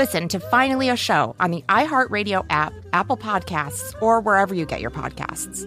[0.00, 4.80] Listen to Finally a Show on the iHeartRadio app, Apple Podcasts, or wherever you get
[4.80, 5.66] your podcasts.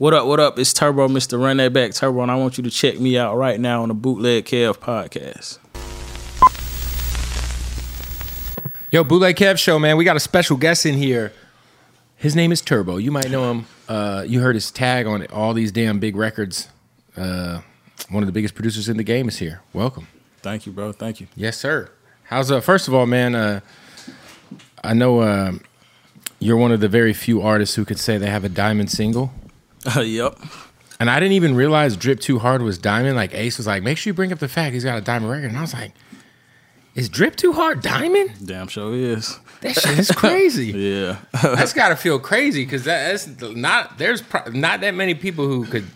[0.00, 0.58] What up, what up?
[0.58, 1.38] It's Turbo, Mr.
[1.38, 3.88] Run That Back Turbo, and I want you to check me out right now on
[3.88, 5.58] the Bootleg Kev podcast.
[8.90, 9.98] Yo, Bootleg Kev Show, man.
[9.98, 11.34] We got a special guest in here.
[12.16, 12.96] His name is Turbo.
[12.96, 13.66] You might know him.
[13.90, 15.26] Uh, you heard his tag on.
[15.26, 16.68] All these damn big records.
[17.14, 17.60] Uh,
[18.08, 19.60] one of the biggest producers in the game is here.
[19.74, 20.06] Welcome.
[20.38, 20.92] Thank you, bro.
[20.92, 21.26] Thank you.
[21.36, 21.90] Yes, sir.
[22.22, 22.62] How's uh?
[22.62, 23.34] First of all, man.
[23.34, 23.60] Uh,
[24.82, 25.52] I know uh,
[26.38, 29.30] you're one of the very few artists who could say they have a diamond single.
[29.96, 30.38] Uh, yep.
[30.98, 33.16] And I didn't even realize Drip Too Hard was diamond.
[33.16, 35.30] Like Ace was like, make sure you bring up the fact he's got a diamond
[35.32, 35.46] record.
[35.46, 35.92] And I was like,
[36.94, 38.46] is Drip Too Hard diamond?
[38.46, 39.38] Damn sure is.
[39.62, 40.66] That shit is crazy.
[40.76, 41.16] Yeah.
[41.42, 45.64] that's got to feel crazy because that's not there's pro- not that many people who
[45.64, 45.86] could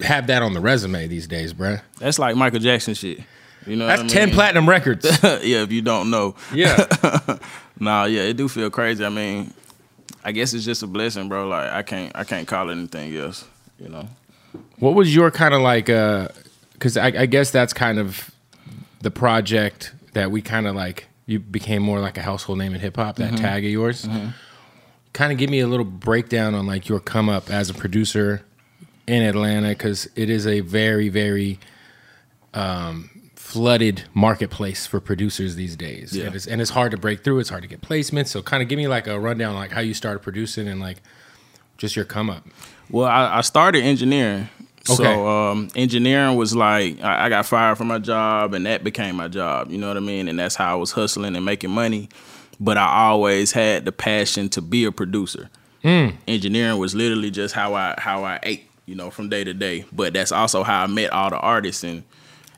[0.00, 1.80] have that on the resume these days, bruh.
[2.00, 3.20] That's like Michael Jackson shit.
[3.66, 5.04] You know, That's what I ten platinum records.
[5.22, 6.34] yeah, if you don't know.
[6.52, 6.86] Yeah.
[7.78, 9.04] nah, yeah, it do feel crazy.
[9.04, 9.54] I mean,
[10.24, 11.48] I guess it's just a blessing, bro.
[11.48, 13.44] Like I can't, I can't call it anything else.
[13.78, 14.08] You know.
[14.78, 15.88] What was your kind of like?
[15.90, 16.28] uh
[16.72, 18.30] Because I, I guess that's kind of
[19.02, 21.08] the project that we kind of like.
[21.26, 23.16] You became more like a household name in hip hop.
[23.16, 23.36] That Mhm.
[23.40, 24.04] tag of yours.
[24.04, 24.34] Mhm.
[25.14, 28.42] Kind of give me a little breakdown on like your come up as a producer
[29.06, 31.58] in Atlanta because it is a very very
[32.52, 33.13] um,
[33.54, 36.14] flooded marketplace for producers these days.
[36.14, 36.26] Yeah.
[36.26, 37.38] And, it's, and it's hard to break through.
[37.38, 38.28] It's hard to get placements.
[38.28, 41.02] So kind of give me like a rundown like how you started producing and like
[41.78, 42.44] just your come up.
[42.90, 44.48] Well, I, I started engineering.
[44.90, 45.02] Okay.
[45.02, 49.16] So um, engineering was like I, I got fired from my job, and that became
[49.16, 49.70] my job.
[49.70, 50.28] You know what I mean?
[50.28, 52.10] And that's how I was hustling and making money.
[52.60, 55.48] But I always had the passion to be a producer.
[55.82, 56.16] Mm.
[56.28, 59.86] Engineering was literally just how I how I ate, you know, from day to day.
[59.90, 61.82] But that's also how I met all the artists.
[61.82, 62.04] And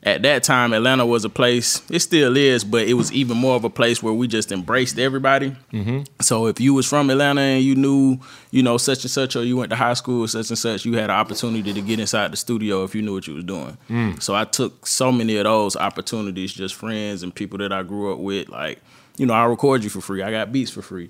[0.07, 1.81] at that time, Atlanta was a place.
[1.91, 4.97] It still is, but it was even more of a place where we just embraced
[4.97, 5.53] everybody.
[5.73, 6.03] Mm-hmm.
[6.21, 8.17] So if you was from Atlanta and you knew,
[8.49, 10.93] you know, such and such, or you went to high school such and such, you
[10.93, 13.77] had an opportunity to get inside the studio if you knew what you was doing.
[13.89, 14.21] Mm.
[14.21, 18.13] So I took so many of those opportunities, just friends and people that I grew
[18.13, 18.47] up with.
[18.47, 18.79] Like,
[19.17, 20.23] you know, I record you for free.
[20.23, 21.09] I got beats for free.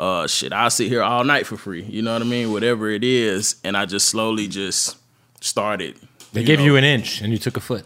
[0.00, 1.84] Uh, shit, I'll sit here all night for free.
[1.84, 2.50] You know what I mean?
[2.50, 4.96] Whatever it is, and I just slowly just
[5.40, 5.96] started.
[6.32, 7.84] They gave you an inch and you took a foot.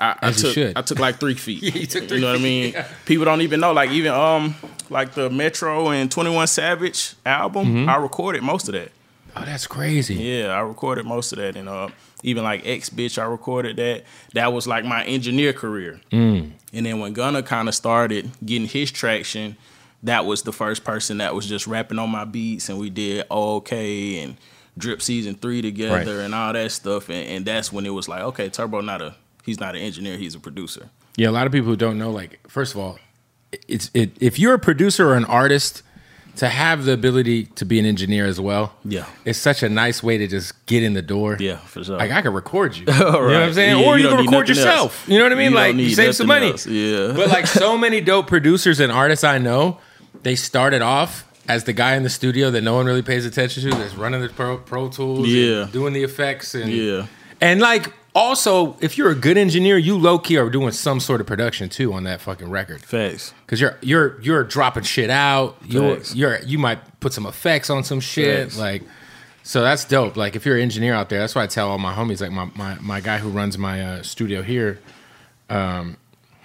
[0.00, 0.76] I, I took should.
[0.76, 1.62] I took like three feet.
[1.62, 2.74] Yeah, you took three You know what I feet.
[2.74, 2.84] mean?
[3.04, 3.72] People don't even know.
[3.72, 4.54] Like even um
[4.88, 7.88] like the Metro and Twenty One Savage album, Mhm.
[7.88, 8.90] I recorded most of that.
[9.36, 10.14] Oh, that's crazy.
[10.16, 11.88] Yeah, I recorded most of that, and uh,
[12.24, 14.02] even like X bitch, I recorded that.
[14.34, 16.00] That was like my engineer career.
[16.10, 16.50] Mm.
[16.72, 19.56] And then when Gunna kind of started getting his traction,
[20.02, 23.24] that was the first person that was just rapping on my beats, and we did
[23.30, 24.36] OK and
[24.78, 26.24] Drip Season Three together Right.
[26.24, 27.08] and all that stuff.
[27.08, 29.14] And, and that's when it was like, okay, Turbo not a
[29.44, 30.90] he's not an engineer, he's a producer.
[31.16, 32.98] Yeah, a lot of people who don't know, like, first of all,
[33.68, 35.82] it's it if you're a producer or an artist,
[36.36, 39.04] to have the ability to be an engineer as well, Yeah.
[39.24, 41.36] it's such a nice way to just get in the door.
[41.40, 41.98] Yeah, for sure.
[41.98, 42.86] Like I can record you.
[42.88, 43.80] All You know what I'm saying?
[43.80, 44.78] Yeah, or you you, can record yourself.
[45.02, 45.08] else.
[45.08, 45.50] You know what I mean?
[45.50, 46.50] You like you save some money.
[46.52, 46.66] else.
[46.66, 47.12] Yeah.
[47.16, 49.78] But like so many dope producers and artists I know,
[50.22, 53.64] they started off as the guy in the studio that no one really pays attention
[53.64, 55.66] to, that's running the pro, pro tools, and Yeah.
[55.72, 57.06] doing the effects and Yeah.
[57.40, 61.20] and like Also, if you're a good engineer, you low key are doing some sort
[61.20, 62.82] of production too on that fucking record.
[62.82, 63.32] Facts.
[63.46, 65.56] Cause you're you're you're dropping shit out.
[65.64, 66.14] You're Facts.
[66.14, 68.46] you're you might put some effects on some shit.
[68.48, 68.58] Facts.
[68.58, 68.82] Like
[69.42, 70.16] so that's dope.
[70.16, 72.32] Like if you're an engineer out there, that's why I tell all my homies, like
[72.32, 74.80] my my, my guy who runs my uh, studio here,
[75.48, 75.96] um,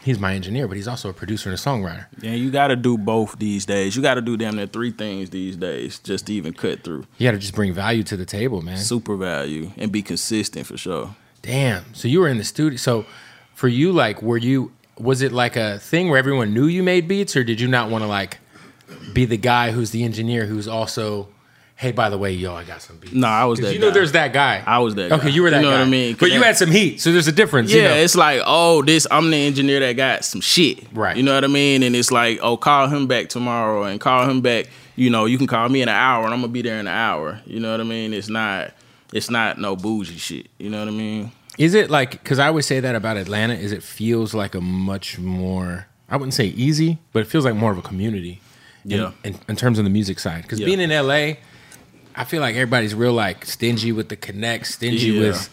[0.03, 2.05] he's my engineer, but he's also a producer and a songwriter.
[2.21, 3.95] Yeah, you got to do both these days.
[3.95, 7.05] You got to do damn near three things these days just to even cut through.
[7.17, 8.77] You gotta just bring value to the table, man.
[8.77, 11.15] Super value and be consistent for sure.
[11.45, 11.93] Damn.
[11.93, 12.77] So you were in the studio.
[12.77, 13.05] So
[13.53, 14.71] for you, like, were you?
[14.97, 17.89] Was it like a thing where everyone knew you made beats, or did you not
[17.89, 18.37] want to like
[19.13, 21.27] be the guy who's the engineer who's also,
[21.75, 23.13] hey, by the way, yo, I got some beats.
[23.13, 23.93] No, I was that you know, guy.
[23.93, 24.63] there's that guy.
[24.65, 25.29] I was that Okay, guy.
[25.29, 25.79] you were that You know guy.
[25.79, 26.15] what I mean?
[26.17, 27.71] But you had some heat, so there's a difference.
[27.73, 27.95] you Yeah, know?
[27.95, 30.79] it's like, oh, this I'm the engineer that got some shit.
[30.93, 31.17] Right.
[31.17, 31.83] You know what I mean?
[31.83, 34.67] And it's like, oh, call him back tomorrow and call him back.
[34.95, 36.87] You know, you can call me in an hour and I'm gonna be there in
[36.87, 37.41] an hour.
[37.45, 38.13] You know what I mean?
[38.13, 38.71] It's not
[39.15, 40.49] it's not no bougie shit.
[40.59, 41.31] You know what I mean?
[41.57, 43.53] Is it like because I always say that about Atlanta?
[43.53, 47.55] Is it feels like a much more I wouldn't say easy, but it feels like
[47.55, 48.41] more of a community.
[48.83, 49.11] in- Yeah.
[49.23, 50.67] In, in, terms of the music side, because Yeah.
[50.67, 51.37] being in LA,
[52.15, 55.21] I feel like everybody's real like stingy with the connect, stingy Yeah.
[55.21, 55.49] with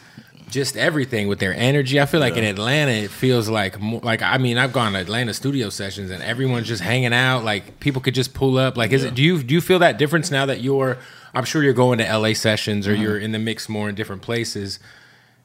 [0.51, 1.99] just everything with their energy.
[1.99, 4.99] I feel like in Atlanta, it feels like more like I mean I've gone to
[4.99, 7.45] Atlanta studio sessions and everyone's just hanging out.
[7.45, 8.77] Like people could just pull up.
[8.77, 10.99] Like is it do you do you feel that difference now that you're?
[11.35, 13.01] I'm sure you're going to LA sessions Mm-hmm.
[13.01, 14.79] or you're in the mix more in different places.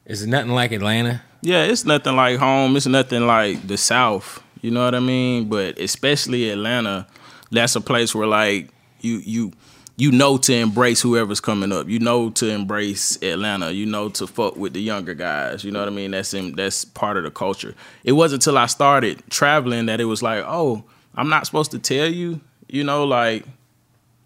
[0.06, 1.22] Is it nothing like Atlanta?
[1.42, 2.76] Yeah, it's nothing like home.
[2.76, 4.42] It's nothing like the South.
[4.60, 5.48] You know what I mean?
[5.48, 7.06] But especially Atlanta,
[7.50, 8.70] that's a place where like
[9.00, 9.52] you you
[9.96, 11.88] you know to embrace whoever's coming up.
[11.88, 13.70] You know to embrace Atlanta.
[13.70, 15.62] You know to fuck with the younger guys.
[15.62, 16.10] You know what I mean?
[16.10, 17.74] That's in, that's part of the culture.
[18.02, 21.78] It wasn't until I started traveling that it was like, oh, I'm not supposed to
[21.78, 22.40] tell you.
[22.68, 23.44] You know, like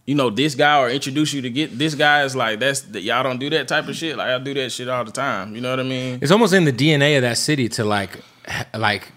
[0.05, 3.03] you know this guy or introduce you to get this guy is like that's that
[3.03, 4.17] y'all don't do that type of shit.
[4.17, 5.55] Like I do that shit all the time.
[5.55, 6.19] You know what I mean?
[6.21, 8.21] It's almost in the DNA of that city to like
[8.75, 9.13] like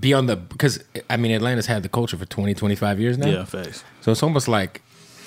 [0.00, 3.26] be on the because I mean Atlanta's had the culture for 20 25 years now.
[3.28, 3.82] Yeah, facts.
[4.00, 4.82] So it's almost like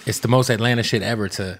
[0.06, 1.60] it's the most Atlanta shit ever to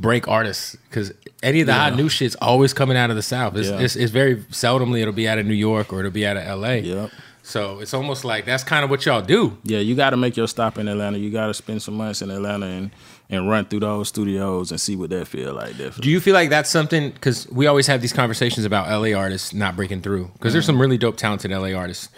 [0.00, 1.12] break artists because
[1.42, 1.96] any of the hot Yeah.
[1.98, 3.56] new shit's always coming out of the South.
[3.56, 3.78] It's, Yeah.
[3.80, 6.44] it's, it's very seldomly it'll be out of New York or it'll be out of
[6.60, 6.72] LA.
[6.76, 7.10] Yep.
[7.46, 9.58] So it's almost like that's kind of what y'all do.
[9.64, 11.18] Yeah, you got to make your stop in Atlanta.
[11.18, 12.90] You got to spend some months in Atlanta and
[13.28, 15.72] and run through those studios and see what that feel like.
[15.72, 16.00] Definitely.
[16.02, 17.10] Do you feel like that's something?
[17.10, 20.30] Because we always have these conversations about LA artists not breaking through.
[20.32, 22.08] Because there's some really dope, talented LA artists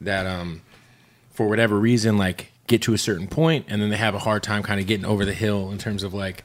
[0.00, 0.62] that, um,
[1.32, 4.42] for whatever reason, like get to a certain point and then they have a hard
[4.42, 6.44] time kind of getting over the hill in terms of like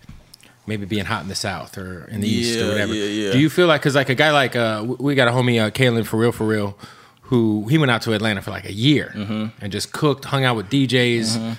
[0.67, 2.93] maybe being hot in the South or in the East or whatever.
[2.93, 3.31] yeah, yeah.
[3.31, 5.69] Do you feel like because like a guy like uh, we got a homie uh,
[5.69, 6.77] Kalen for real for real,
[7.25, 9.45] who he went out to Atlanta for like a year Mm-hmm.
[9.63, 11.57] and just cooked, hung out with DJs.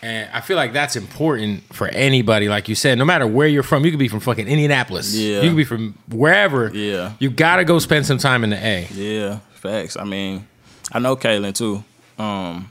[0.00, 3.64] And I feel like that's important for anybody, like you said, no matter where you're
[3.64, 3.84] from.
[3.84, 5.12] You could be from fucking Indianapolis.
[5.12, 5.40] Yeah.
[5.42, 6.70] You could be from wherever.
[6.72, 7.14] Yeah.
[7.18, 8.86] You gotta go spend some time in the A.
[8.92, 9.96] Yeah, facts.
[9.96, 10.46] I mean,
[10.92, 11.82] I know Kaylin too.
[12.22, 12.70] Um,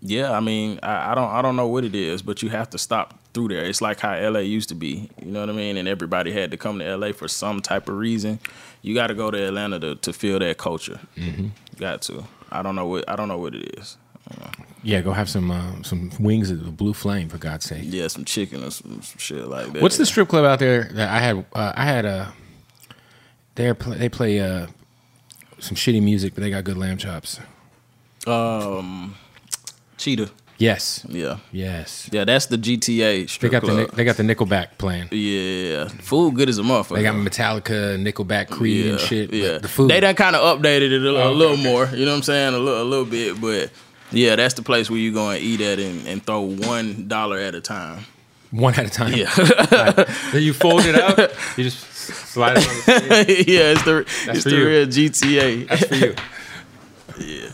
[0.00, 2.70] yeah, I mean, I, I don't, I don't know what it is, but you have
[2.70, 3.64] to stop through there.
[3.64, 5.08] It's like how LA used to be.
[5.24, 5.76] You know what I mean?
[5.76, 8.38] And everybody had to come to LA for some type of reason.
[8.84, 11.00] You got to go to Atlanta to, to feel that culture.
[11.16, 11.48] Mm-hmm.
[11.78, 12.22] Got to.
[12.52, 13.96] I don't know what, I don't know what it is.
[14.82, 17.84] Yeah, go have some uh, some wings of the blue flame for God's sake.
[17.84, 19.80] Yeah, some chicken or some, some shit like that.
[19.80, 21.46] What's the strip club out there that I had?
[21.54, 22.34] Uh, I had a.
[23.54, 24.66] They play, they play uh,
[25.58, 27.40] some shitty music, but they got good lamb chops.
[28.26, 29.14] Um,
[29.96, 30.30] Cheetah.
[30.56, 32.08] Yes, Yeah, yes.
[32.12, 32.24] yeah.
[32.24, 33.78] That's the GTA They got the club.
[33.78, 35.08] Nic- they got the Nickelback playing.
[35.10, 36.94] yeah, food good as a motherfucker.
[36.94, 39.32] They got Metallica, Nickelback, Creed, and shit.
[39.32, 39.90] Yeah, the food.
[39.90, 41.62] They done kind of updated it a, little- a little okay.
[41.64, 41.86] more.
[41.86, 42.54] You know what I'm saying?
[42.54, 43.70] A little, a little bit, but
[44.12, 47.38] yeah, that's the place where you go and eat at and, and throw one dollar
[47.38, 48.04] at a time.
[48.52, 49.12] one at a time.
[49.12, 49.34] Yeah,
[50.32, 51.32] Then you fold it up.
[51.58, 53.42] You just slide it on the table.
[53.52, 54.66] yeah, it's the That's it's the you.
[54.68, 55.68] real GTA.
[55.68, 56.14] That's for you.
[57.18, 57.50] yeah.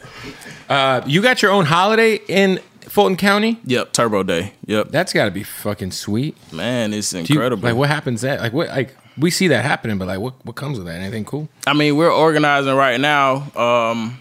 [0.68, 2.60] Uh, you got your own holiday in
[2.90, 3.58] Fulton County.
[3.64, 4.52] yep, Turbo Day.
[4.66, 6.36] Yep, That's got to be fucking sweet.
[6.52, 7.62] man, it's Do you- incredible.
[7.68, 8.40] like, what happens that?
[8.40, 8.68] Like, what?
[8.68, 10.34] Like, we see that happening, but like, what?
[10.44, 10.96] What comes with that?
[11.00, 11.48] Anything cool?
[11.66, 13.50] I mean, we're organizing right now.
[13.56, 14.18] Um,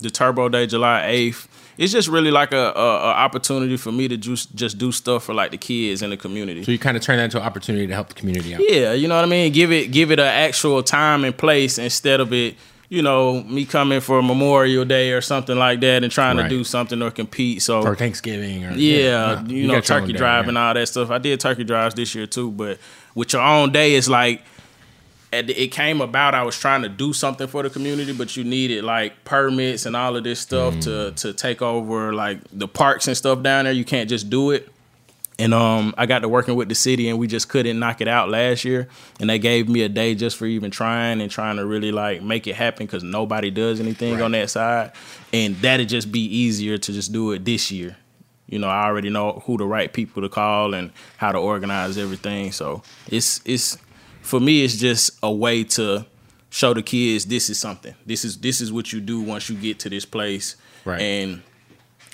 [0.00, 1.48] the Turbo Day, July eighth.
[1.78, 5.24] It's just really like a, a, a opportunity for me to just just do stuff
[5.24, 6.64] for like the kids in the community.
[6.64, 8.60] So you kind of turn that into an opportunity to help the community out.
[8.66, 9.52] Yeah, you know what I mean.
[9.52, 12.56] Give it give it an actual time and place instead of it.
[12.88, 16.44] You know, me coming for Memorial Day or something like that and trying Right.
[16.44, 17.62] to do something or compete.
[17.62, 20.48] So Or Thanksgiving, or yeah, no, you, know, got turkey drive yeah.
[20.50, 21.10] and all that stuff.
[21.10, 22.78] I did turkey drives this year too, but
[23.16, 24.42] with your own day, it's like
[25.32, 26.34] it came about.
[26.34, 29.94] I was trying to do something for the community, but you needed like permits and
[29.96, 31.16] all of this stuff to Mm.
[31.16, 33.72] to take over like the parks and stuff down there.
[33.74, 34.68] You can't just do it.
[35.38, 38.08] And um, I got to working with the city, and we just couldn't knock it
[38.08, 38.88] out last year.
[39.20, 42.22] And they gave me a day just for even trying and trying to really like
[42.22, 44.92] make it happen because nobody does anything on that side.
[45.34, 47.96] And that'd just be easier to just do it this year.
[48.46, 51.98] You know, I already know who the right people to call and how to organize
[51.98, 52.52] everything.
[52.52, 53.76] So it's it's
[54.22, 56.06] for me, it's just a way to
[56.48, 57.94] show the kids this is something.
[58.06, 61.00] This is this is what you do once you get to this place, Right.
[61.00, 61.42] and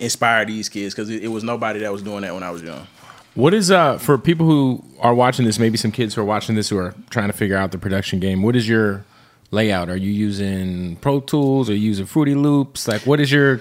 [0.01, 2.63] inspire these kids because it, it was nobody that was doing that when I was
[2.63, 2.87] young.
[3.35, 5.59] What is uh for people who are watching this?
[5.59, 8.21] Maybe some kids who are watching this who are trying to figure out the production
[8.21, 8.43] game.
[8.43, 9.05] What is your
[9.51, 9.89] layout?
[9.89, 11.71] Are you using Pro Tools?
[11.71, 12.87] Are you using Fruity Loops?
[12.89, 13.59] Like, what is your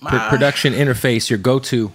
[0.00, 1.28] pr- production interface?
[1.28, 1.92] Your go to?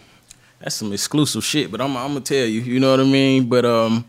[0.60, 2.62] That's some exclusive shit, but I'm, I'm gonna tell you.
[2.62, 3.50] You know what I mean?
[3.50, 4.06] But um,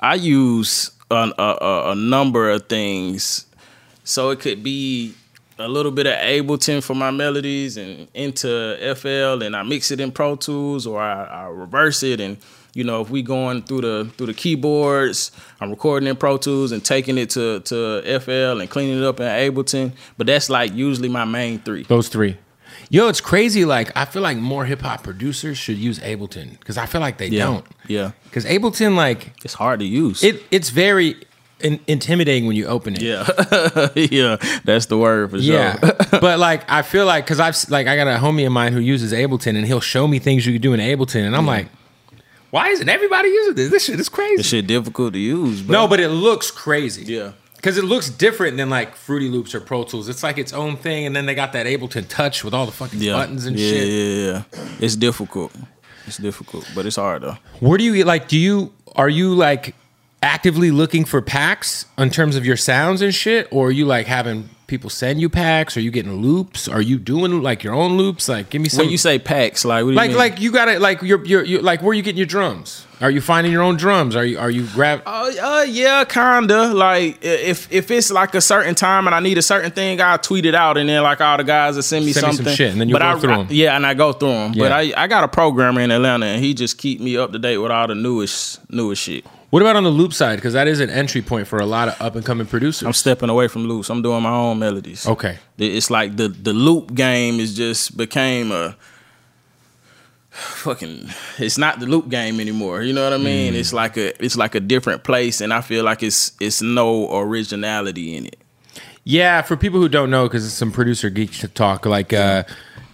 [0.00, 3.46] I use a- a number of things,
[4.02, 5.14] so it could be
[5.60, 10.00] a little bit of Ableton for my melodies and into FL, and I mix it
[10.00, 12.36] in Pro Tools, or I, I reverse it, and
[12.74, 16.72] you know if we going through the through the keyboards, I'm recording in Pro Tools
[16.72, 19.92] and taking it to to FL and cleaning it up in Ableton.
[20.16, 21.84] But that's like usually my main three.
[21.84, 22.36] Those three.
[22.92, 23.64] Yo, it's crazy.
[23.64, 27.18] Like, I feel like more hip hop producers should use Ableton because I feel like
[27.18, 27.66] they Yeah, don't.
[27.86, 30.24] yeah, Because Ableton, like, it's hard to use.
[30.24, 31.14] it it's very
[31.62, 33.02] in- intimidating when you open it.
[33.02, 33.26] Yeah,
[33.94, 35.96] yeah, that's the word for Yeah, sure.
[36.20, 38.80] but like I feel like because I've like I got a homie of mine who
[38.80, 41.68] uses Ableton and he'll show me things you can do in Ableton and I'm like,
[42.50, 43.70] why isn't everybody using this?
[43.70, 44.36] This shit is crazy.
[44.38, 45.62] This shit difficult to use.
[45.62, 45.72] Bro.
[45.72, 47.04] no, but it looks crazy.
[47.12, 50.08] yeah, because it looks different than like Fruity Loops or Pro Tools.
[50.08, 52.72] It's like its own thing, and then they got that Ableton Touch with all the
[52.72, 53.88] fucking yeah, buttons and yeah, shit.
[53.88, 55.52] Yeah, yeah, It's difficult.
[56.06, 57.36] It's difficult, but it's hard though.
[57.60, 58.26] Where do you like?
[58.26, 59.76] Do you are you like
[60.22, 64.06] actively looking for packs in terms of your sounds and shit, or are you like
[64.06, 65.76] having people send you packs?
[65.76, 66.68] Are you getting loops?
[66.68, 68.28] Are you doing like your own loops?
[68.28, 68.84] Like, give me some.
[68.84, 70.18] When you say packs, like what do you like mean?
[70.18, 72.86] like you got to like you're, you're you're like where you getting your drums?
[73.00, 74.14] Are you finding your own drums?
[74.14, 75.02] Are you are you grab?
[75.06, 76.74] Uh, uh, yeah, kinda.
[76.74, 80.18] Like if if it's like a certain time and I need a certain thing, I'll
[80.18, 82.36] tweet it out, and then like all the guys will send me Send me some
[82.36, 82.54] something.
[82.54, 84.52] shit, and then you but go I, through I- yeah, and I go through them.
[84.52, 87.38] But I I got a programmer in Atlanta, and he just keep me up to
[87.38, 89.24] date with all the newest newest shit.
[89.50, 90.36] What about on the loop side?
[90.36, 92.86] Because that is an entry point for a lot of up and coming producers.
[92.86, 93.90] I'm stepping away from loops.
[93.90, 95.06] I'm doing my own melodies.
[95.06, 95.38] okay.
[95.58, 98.76] It's like the the loop game is just became a
[100.30, 102.82] fucking it's not the loop game anymore.
[102.82, 103.54] You know what I mean?
[103.54, 107.12] It's like a it's like a different place and I feel like it's it's no
[107.18, 108.36] originality in it.
[109.04, 111.86] Yeah, for people who don't know, because it's some producer geek talk.
[111.86, 112.44] Like, uh,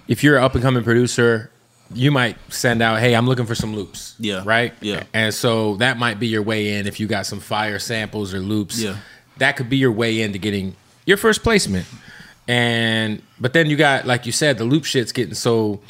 [0.06, 1.50] if you're an up and coming producer,
[1.94, 4.42] you might send out, "Hey, I'm looking for some loops." Yeah.
[4.44, 4.72] right.
[4.80, 5.04] Yeah.
[5.14, 8.40] and so that might be your way in if you got some fire samples or
[8.40, 8.80] loops.
[8.80, 8.96] Yeah.
[9.38, 10.74] that could be your way into getting
[11.04, 11.86] your first placement.
[12.48, 15.80] And but then you got, like you said, the loop shit's getting so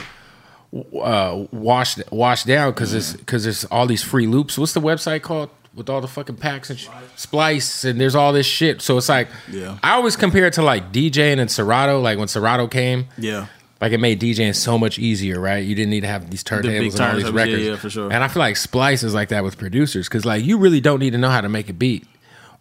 [1.00, 4.58] uh, washed washed down because it's because there's all these free loops.
[4.58, 8.32] What's the website called with all the fucking packs and sh- splice and there's all
[8.32, 8.80] this shit.
[8.80, 9.76] So it's like Yeah.
[9.82, 12.00] I always compare it to like DJing and Serato.
[12.00, 13.46] Like when Serato came, Yeah.
[13.80, 15.64] Like it made DJing so much easier, right?
[15.64, 17.62] You didn't need to have these turntables and all these records.
[17.62, 18.12] yeah, yeah, for sure.
[18.12, 20.98] And I feel like Splice is like that with producers because like you really don't
[21.00, 22.06] need to know how to make a beat.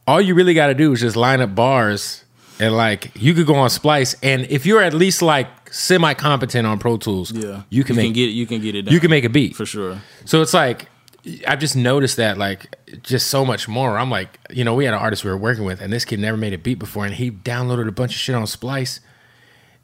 [0.07, 2.23] All you really got to do is just line up bars
[2.59, 6.67] and like you could go on Splice and if you're at least like semi competent
[6.67, 7.63] on Pro Tools, Yeah.
[7.69, 8.93] you can make get it you can get it done.
[8.93, 9.55] you can make a beat.
[9.55, 9.99] for sure.
[10.25, 10.89] So it's like
[11.47, 13.97] I've just noticed that like just so much more.
[13.97, 16.19] I'm like, you know, we had an artist we were working with, and this kid
[16.19, 18.99] never made a beat before, and he downloaded a bunch of shit on Splice,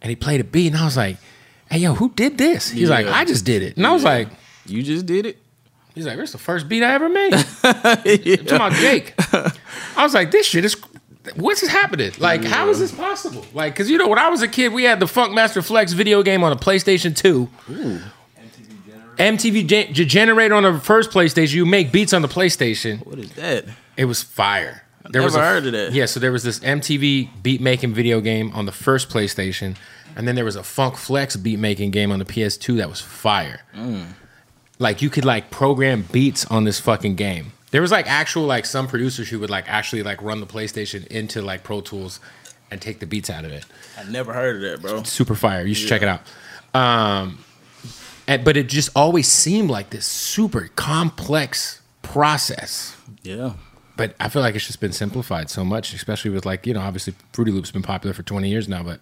[0.02, 1.18] and he played a beat, and I was like,
[1.70, 2.70] hey yo, who did this?
[2.72, 4.28] He's like, I just did it, and I was like,
[4.66, 5.38] You just did it.
[5.96, 7.34] he's like, this is the first beat I ever made.
[7.34, 9.14] I'm talking about Jake.
[9.98, 10.76] I was like, this shit is.
[11.36, 12.12] What's happening?
[12.18, 13.46] Like, how is this possible?
[13.54, 16.24] Like, cause you know, when I was a kid, we had the Funkmaster Flex video
[16.24, 17.48] game on a PlayStation Two.
[19.18, 21.54] MTV gen- generator on the first PlayStation.
[21.54, 23.06] You make beats on the PlayStation.
[23.06, 23.66] What is that?
[23.98, 24.84] It was fire.
[25.10, 25.94] There never was a, heard of that.
[25.94, 29.76] Yeah, so there was this MTV beat making video game on the first PlayStation,
[30.16, 33.02] and then there was a Funk Flex beat making game on the PS2 that was
[33.02, 33.62] fire.
[33.76, 34.08] Mm.
[34.80, 37.54] Like you could like program beats on this fucking game.
[37.72, 41.08] There was like actual like some producers who would like actually like run the PlayStation
[41.08, 42.20] into like Pro Tools
[42.70, 43.66] and take the beats out of it.
[43.98, 45.04] I never heard of that, bro.
[45.04, 45.66] Super fire.
[45.66, 46.22] You should check it out.
[46.74, 47.44] Um,
[48.28, 53.54] and, but it just always seemed like this super complex process Yeah.
[54.02, 56.80] But I feel like it's just been simplified so much, especially with like you know,
[56.80, 58.82] obviously Fruity Loops been popular for twenty years now.
[58.82, 59.00] But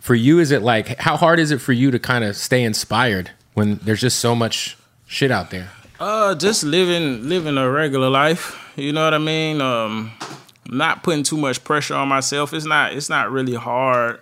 [0.00, 2.62] for you, is it like how hard is it for you to kind of stay
[2.62, 5.68] inspired when there's just so much shit out there?
[6.00, 8.72] Uh, just living living a regular life.
[8.76, 9.60] You know what I mean?
[9.60, 10.12] Um,
[10.66, 12.54] not putting too much pressure on myself.
[12.54, 14.20] It's not it's not really hard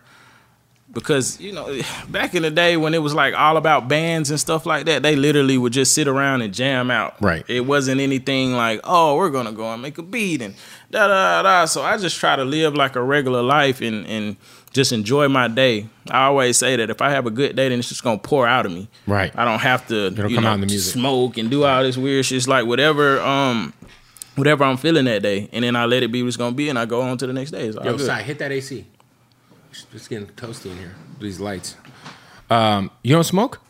[0.92, 4.40] because you know back in the day when it was like all about bands and
[4.40, 7.44] stuff like that they literally would just sit around and jam out Right.
[7.48, 10.54] it wasn't anything like oh we're gonna go and make a beat and
[10.90, 14.04] da da da da so i just try to live like a regular life and
[14.06, 14.36] and
[14.72, 17.78] just enjoy my day i always say that if i have a good day then
[17.78, 19.30] it's just gonna pour out of me Right.
[19.38, 20.92] i don't have to It'll you come know, out in the music.
[20.94, 23.72] smoke and do all this weird shit it's like whatever um
[24.36, 26.68] whatever i'm feeling that day and then i let it be what it's gonna be
[26.68, 28.06] and i go on to the next day it's all Yo, good.
[28.06, 28.84] Sai, hit that AC.
[29.92, 30.94] It's getting toasty in here.
[31.20, 31.76] These lights.
[32.48, 33.60] Um, you don't smoke?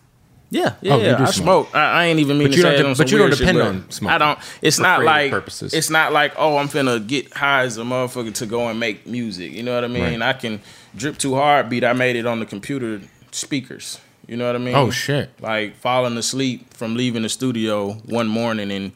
[0.53, 1.17] Yeah, yeah, Oh, you yeah.
[1.17, 1.67] do I smoke.
[1.69, 1.77] smoke.
[1.77, 3.13] I, I ain't even mean But to you say don't it de- on some but
[3.13, 4.39] you don't weird shit, depend on smoking I don't.
[4.63, 5.75] It's for not creative like purposes.
[5.75, 9.07] it's not like oh I'm finna get high as a motherfucker to go and make
[9.07, 9.53] music.
[9.53, 10.23] You know what I mean?
[10.23, 10.61] I can
[10.97, 11.85] drip too hard beat.
[11.85, 14.01] I made it on the computer speakers.
[14.27, 14.75] You know what I mean?
[14.75, 15.31] Oh, shit.
[15.41, 18.91] Like falling asleep from leaving the studio one morning and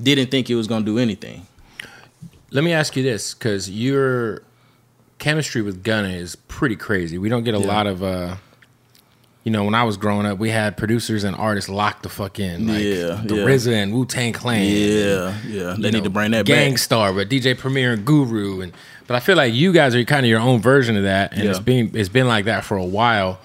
[0.00, 1.44] didn't think it was gonna do anything.
[2.52, 4.42] Let me ask you this, because your
[5.20, 7.18] chemistry with Gunna is pretty crazy.
[7.18, 8.36] We don't get a lot of, uh,
[9.44, 12.40] you know, when I was growing up, we had producers and artists locked the fuck
[12.40, 13.44] in, like Yeah, the yeah.
[13.44, 14.62] RZA and Wu Tang Clan.
[14.64, 15.76] Yeah, yeah.
[15.78, 16.46] They need know, to bring that back.
[16.46, 18.72] Gang Starr, but DJ Premier and Guru, and
[19.06, 21.48] but I feel like you guys are kind of your own version of that, and
[21.48, 23.38] it's been it's been like that for a while.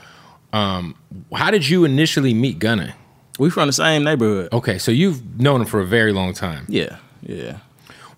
[0.53, 0.95] Um,
[1.33, 2.95] how did you initially meet Gunna?
[3.39, 4.53] We from the same neighborhood.
[4.53, 6.65] Okay, so you've known him for a very long time.
[6.69, 7.57] Yeah, yeah.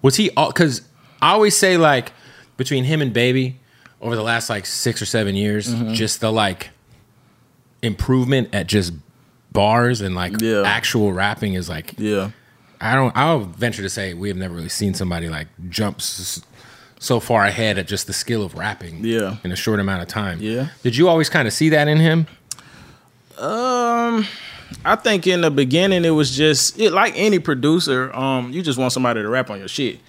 [0.02, 0.48] Was he all?
[0.48, 0.82] Because
[1.22, 2.12] I always say like
[2.58, 3.60] between him and Baby
[4.02, 5.94] over the last like six or seven years, Mm-hmm.
[5.94, 6.70] just the like
[7.82, 8.94] improvement at just
[9.52, 10.64] bars and like Yeah.
[10.66, 12.32] actual rapping is like Yeah.
[12.80, 13.16] I don't.
[13.18, 16.42] I'll venture to say we have never really seen somebody like jump s-
[17.00, 19.04] so far ahead at just the skill of rapping.
[19.04, 19.38] Yeah.
[19.44, 20.40] in a short amount of time.
[20.42, 20.68] Yeah.
[20.84, 22.28] Did you always kind of see that in him?
[23.38, 24.26] Um,
[24.84, 28.14] I think in the beginning it was just it, like any producer.
[28.16, 30.00] Um, you just want somebody to rap on your shit.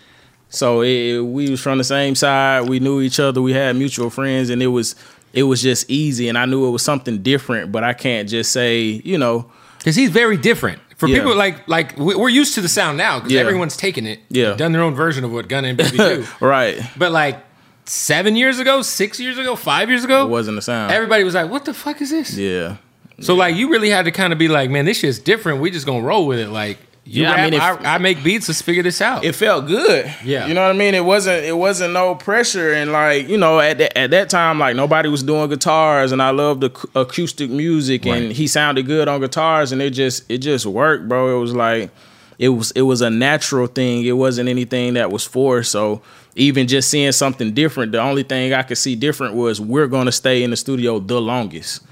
[0.51, 2.69] So it, we was from the same side.
[2.69, 3.43] We knew each other.
[3.43, 4.95] We had mutual friends, and it was
[5.33, 6.29] it was just easy.
[6.29, 7.71] And I knew it was something different.
[7.71, 9.51] But I can't just say you know.
[9.79, 10.81] Because he's very different.
[10.97, 11.19] For Yeah.
[11.19, 13.41] people like like we- we're used to the sound now because Yeah.
[13.43, 14.55] everyone's taken it, Yeah.
[14.55, 16.27] done their own version of what Gunna and Baby do.
[16.41, 16.81] Right.
[16.97, 17.39] But like
[17.85, 20.91] seven years ago, six years ago, five years ago, It wasn't the sound.
[20.93, 22.77] everybody was like, "What the fuck is this?" yeah.
[23.21, 25.61] So like, you really had to kind of be like, "Man, this shit's different.
[25.61, 28.23] We just gonna roll with it." Like, you Yeah, I mean, if- I, I make
[28.23, 28.49] beats.
[28.49, 29.25] Let's figure this out.
[29.25, 30.13] it felt good.
[30.25, 30.47] Yeah.
[30.47, 30.95] you know what I mean.
[30.95, 31.45] It wasn't.
[31.45, 35.09] It wasn't no pressure, and like you know, at that, at that time, like nobody
[35.09, 39.21] was doing guitars, and I loved the ac- acoustic music, and he sounded good on
[39.21, 41.37] guitars, and it just it just worked, bro.
[41.37, 41.91] It was like
[42.39, 44.05] it was it was a natural thing.
[44.05, 45.73] It wasn't anything that was forced.
[45.73, 46.03] So
[46.37, 50.13] even just seeing something different, the only thing I could see different was we're gonna
[50.13, 51.83] stay in the studio the longest.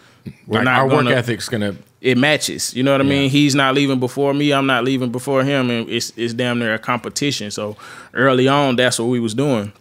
[0.46, 1.74] We're like, not our gonna- work ethic's gonna.
[2.00, 2.74] It matches.
[2.74, 3.30] You know what I mean?
[3.30, 4.52] He's not leaving before me.
[4.52, 7.50] I'm not leaving before him, and it's it's damn near a competition.
[7.50, 7.76] So
[8.14, 9.72] early on, that's what we was doing.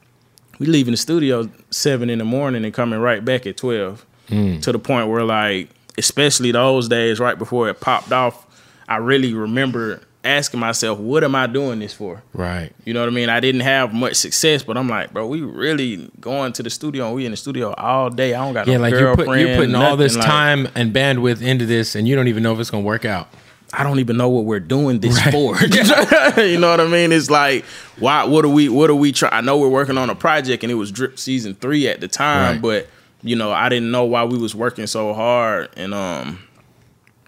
[0.60, 4.06] We leaving the studio seven in the morning and coming right back at twelve.
[4.30, 4.62] Mm.
[4.64, 8.48] To the point where like, especially those days right before it popped off,
[8.88, 12.72] I really remember asking myself, "What am I doing this for?" Right.
[12.84, 13.30] You know what I mean?
[13.30, 17.06] I didn't have much success, but I'm like, bro, we really going to the studio.
[17.08, 18.34] and We in the studio all day.
[18.34, 20.94] I don't got Yeah, no like you're, put, you're putting all this like- time and
[20.94, 23.30] bandwidth into this, and you don't even know if it's gonna work out.
[23.74, 25.58] I don't even know what we're doing this for.
[26.42, 27.12] you know what I mean?
[27.12, 27.66] It's like,
[28.00, 28.24] why?
[28.24, 28.70] What are we?
[28.70, 29.34] What are we trying?
[29.34, 32.08] I know we're working on a project, and it was Drip season three at the
[32.08, 32.62] time, Right.
[32.62, 32.90] but
[33.22, 35.70] you know, I didn't know why we was working so hard.
[35.76, 36.40] And um,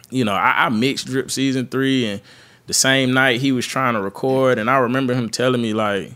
[0.09, 2.21] you know, I, I mixed Drip season three, and
[2.67, 6.13] the same night he was trying to record, and I remember him telling me like.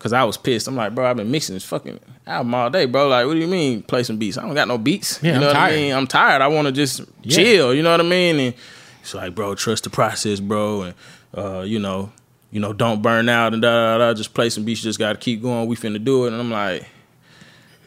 [0.00, 0.68] Cause I was pissed.
[0.68, 3.08] I'm like, bro, I've been mixing this fucking album all day, bro.
[3.08, 4.36] Like, what do you mean play some beats?
[4.36, 5.18] I don't got no beats.
[5.22, 5.72] Yeah, you I'm what tired.
[5.72, 5.94] I mean?
[5.94, 6.42] I'm tired.
[6.42, 7.36] I want to just Yeah.
[7.36, 7.74] chill.
[7.74, 8.38] You know what I mean?
[8.38, 8.54] And
[9.00, 10.94] it's like, bro, trust the process, bro, and
[11.34, 12.12] uh, you know,
[12.50, 14.12] you know, don't burn out and da da da.
[14.12, 14.82] Just play some beats.
[14.84, 15.66] You just got to keep going.
[15.68, 16.34] We finna do it.
[16.34, 16.86] And I'm like,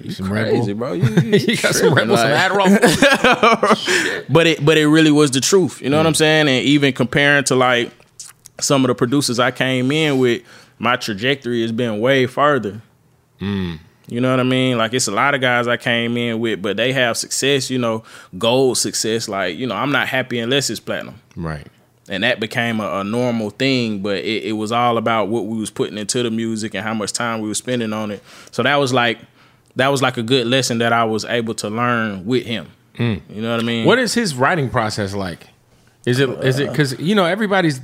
[0.02, 0.94] you Some crazy, bro.
[0.94, 4.26] You, you, you got some Red Bull, some Adderall.
[4.34, 5.84] but it but it really was the truth.
[5.84, 6.00] You know Mm.
[6.00, 6.48] what I'm saying?
[6.48, 7.92] And even comparing to like
[8.60, 10.44] some of the producers I came in with,
[10.80, 12.82] my trajectory has been way further.
[13.40, 13.80] Mm.
[14.08, 14.78] You know what I mean?
[14.78, 17.70] Like it's a lot of guys I came in with, but they have success.
[17.70, 18.04] You know,
[18.38, 19.28] gold success.
[19.28, 21.16] Like you know, I'm not happy unless it's platinum.
[21.36, 21.68] right.
[22.10, 25.58] and that became a, a normal thing but it, it was all about what we
[25.60, 28.64] was putting into the music and how much time we were spending on it so
[28.64, 29.20] that was like
[29.76, 32.66] that was like a good lesson that i was able to learn with him
[32.98, 35.48] you know what i mean What is his writing process like?
[36.06, 37.82] Is it is it because you know everybody's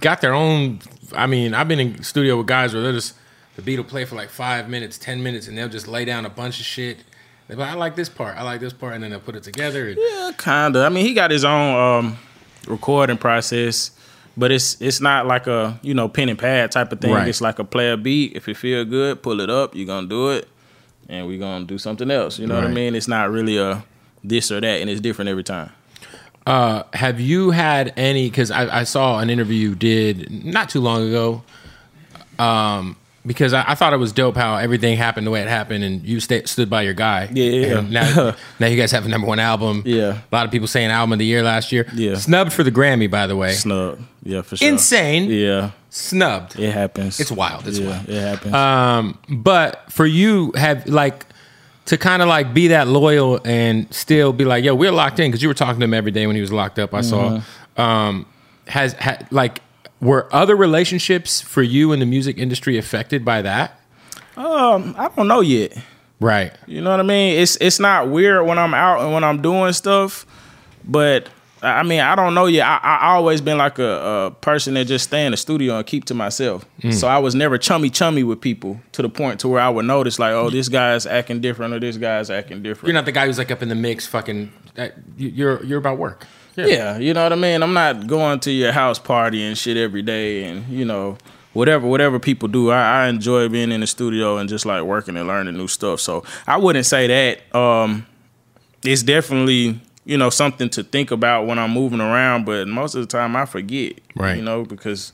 [0.00, 0.80] got their own.
[1.14, 3.14] I mean, I've been in studio with guys where they're just
[3.56, 6.24] the beat will play for like five minutes, ten minutes, and they'll just lay down
[6.26, 6.98] a bunch of shit.
[7.48, 9.42] They're like, I like this part, I like this part, and then they'll put it
[9.42, 9.88] together.
[9.88, 11.74] And, yeah kinda i mean he got his own
[12.06, 12.18] um
[12.66, 13.90] recording process
[14.36, 17.28] but it's it's not like a you know pen and pad type of thing Right.
[17.28, 20.30] it's like a player beat if it feel good pull it up you're gonna do
[20.30, 20.48] it
[21.08, 23.84] and we're gonna do something else you know what i mean it's not really a
[24.24, 25.70] this or that, and it's different every time.
[26.46, 28.28] Uh, have you had any?
[28.28, 31.42] Because I, I saw an interview you did not too long ago.
[32.38, 35.84] Um, because I, I thought it was dope how everything happened the way it happened,
[35.84, 37.28] and you sta stood by your guy.
[37.32, 38.14] Yeah, yeah, And yeah.
[38.14, 39.82] now, now you guys have a number one album.
[39.86, 40.18] Yeah.
[40.30, 41.86] a lot of people saying album of the year last year.
[41.94, 42.16] Yeah.
[42.16, 43.52] snubbed for the Grammy, by the way.
[43.52, 44.02] Snubbed.
[44.24, 44.68] yeah, for sure.
[44.68, 45.30] Insane.
[45.30, 46.58] Yeah, Snubbed.
[46.58, 47.20] it happens.
[47.20, 47.68] It's wild.
[47.68, 48.08] It's yeah, wild.
[48.08, 48.54] It happens.
[48.54, 51.26] Um, but for you, have like
[51.86, 55.30] to kind of like be that loyal and still be like, yo, we're locked in
[55.30, 56.94] because you were talking to him every day when he was locked up.
[56.94, 57.40] I saw.
[57.76, 58.26] Um,
[58.68, 59.60] has ha, like
[60.00, 63.80] were other relationships for you in the music industry affected by that?
[64.36, 65.76] um, I don't know yet.
[66.20, 66.52] Right.
[66.66, 67.38] You know what I mean?
[67.38, 70.24] It's it's not weird when I'm out and when I'm doing stuff,
[70.84, 71.28] but
[71.62, 72.66] I mean I don't know yet.
[72.66, 75.86] I, I always been like a, a person that just stay in the studio and
[75.86, 76.64] keep to myself.
[76.90, 79.84] So I was never chummy chummy with people to the point to where I would
[79.84, 82.88] notice like, oh, this guy's acting different or this guy's acting different.
[82.88, 84.52] You're not the guy who's like up in the mix, fucking.
[84.76, 86.26] Uh, you- you're you're about work.
[86.56, 87.62] Yeah, you know what I mean.
[87.62, 91.16] I'm not going to your house party and shit every day, and you know
[91.54, 92.70] whatever whatever people do.
[92.70, 96.00] I, I enjoy being in the studio and just like working and learning new stuff.
[96.00, 97.56] So I wouldn't say that.
[97.56, 98.06] Um,
[98.84, 103.00] it's definitely you know something to think about when I'm moving around, but most of
[103.02, 103.94] the time I forget.
[104.16, 104.36] Right.
[104.36, 105.12] You know because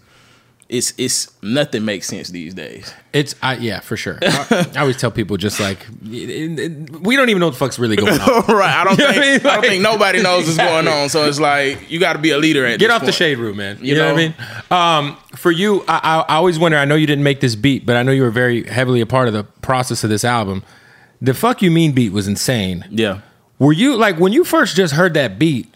[0.70, 2.92] it's it's nothing makes sense these days.
[3.14, 4.18] It's I, yeah, for sure.
[4.20, 7.58] I, I always tell people just like it- it- we don't even know what the
[7.58, 8.44] fuck's really going on.
[8.54, 8.74] right.
[8.74, 9.40] I don't think I mean?
[9.46, 11.08] I don't think nobody knows what's going on.
[11.08, 13.56] So it's like you got to be a leader at Get off the shade room,
[13.56, 13.78] man.
[13.80, 14.14] You, You know, know?
[14.14, 14.34] what
[14.70, 15.10] I mean?
[15.10, 16.76] Um, for you, I, I always wonder.
[16.76, 19.06] I know you didn't make this beat, but I know you were very heavily a
[19.06, 20.62] part of the process of this album.
[21.22, 22.84] The "fuck you mean" beat was insane.
[22.90, 23.20] Yeah.
[23.58, 25.72] Were you like when you first just heard that beat?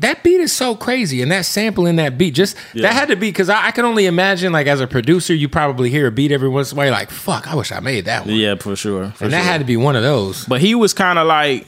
[0.00, 2.82] That beat is so crazy, and that sample in that beat just Yeah.
[2.82, 5.48] that had to be because I, I can only imagine like as a producer, you
[5.48, 6.86] probably hear a beat every once in a while.
[6.86, 9.10] You're like, "Fuck, I wish I made that one." Yeah, for sure.
[9.10, 9.50] for and that sure.
[9.52, 10.44] had to be one of those.
[10.46, 11.66] But he was kind of like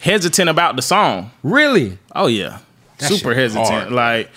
[0.00, 1.30] hesitant about the song.
[1.42, 1.98] Really?
[2.14, 2.58] Oh yeah,
[2.98, 3.68] That super hesitant.
[3.68, 3.92] hard.
[3.92, 4.30] Like,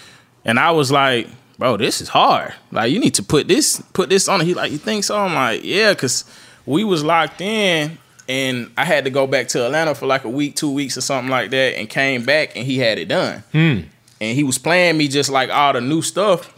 [0.43, 1.27] and I was like,
[1.59, 2.53] bro, this is hard.
[2.71, 4.39] Like, you need to put this put this on.
[4.41, 5.17] He like, you think so?
[5.17, 6.25] I'm like, yeah, because
[6.65, 7.99] we was locked in.
[8.33, 11.01] And I had to go back to Atlanta for like a week, two weeks, or
[11.01, 13.43] something like that, and came back and he had it done.
[13.51, 13.81] Hmm.
[14.19, 16.51] And he was playing me just like all the new stuff,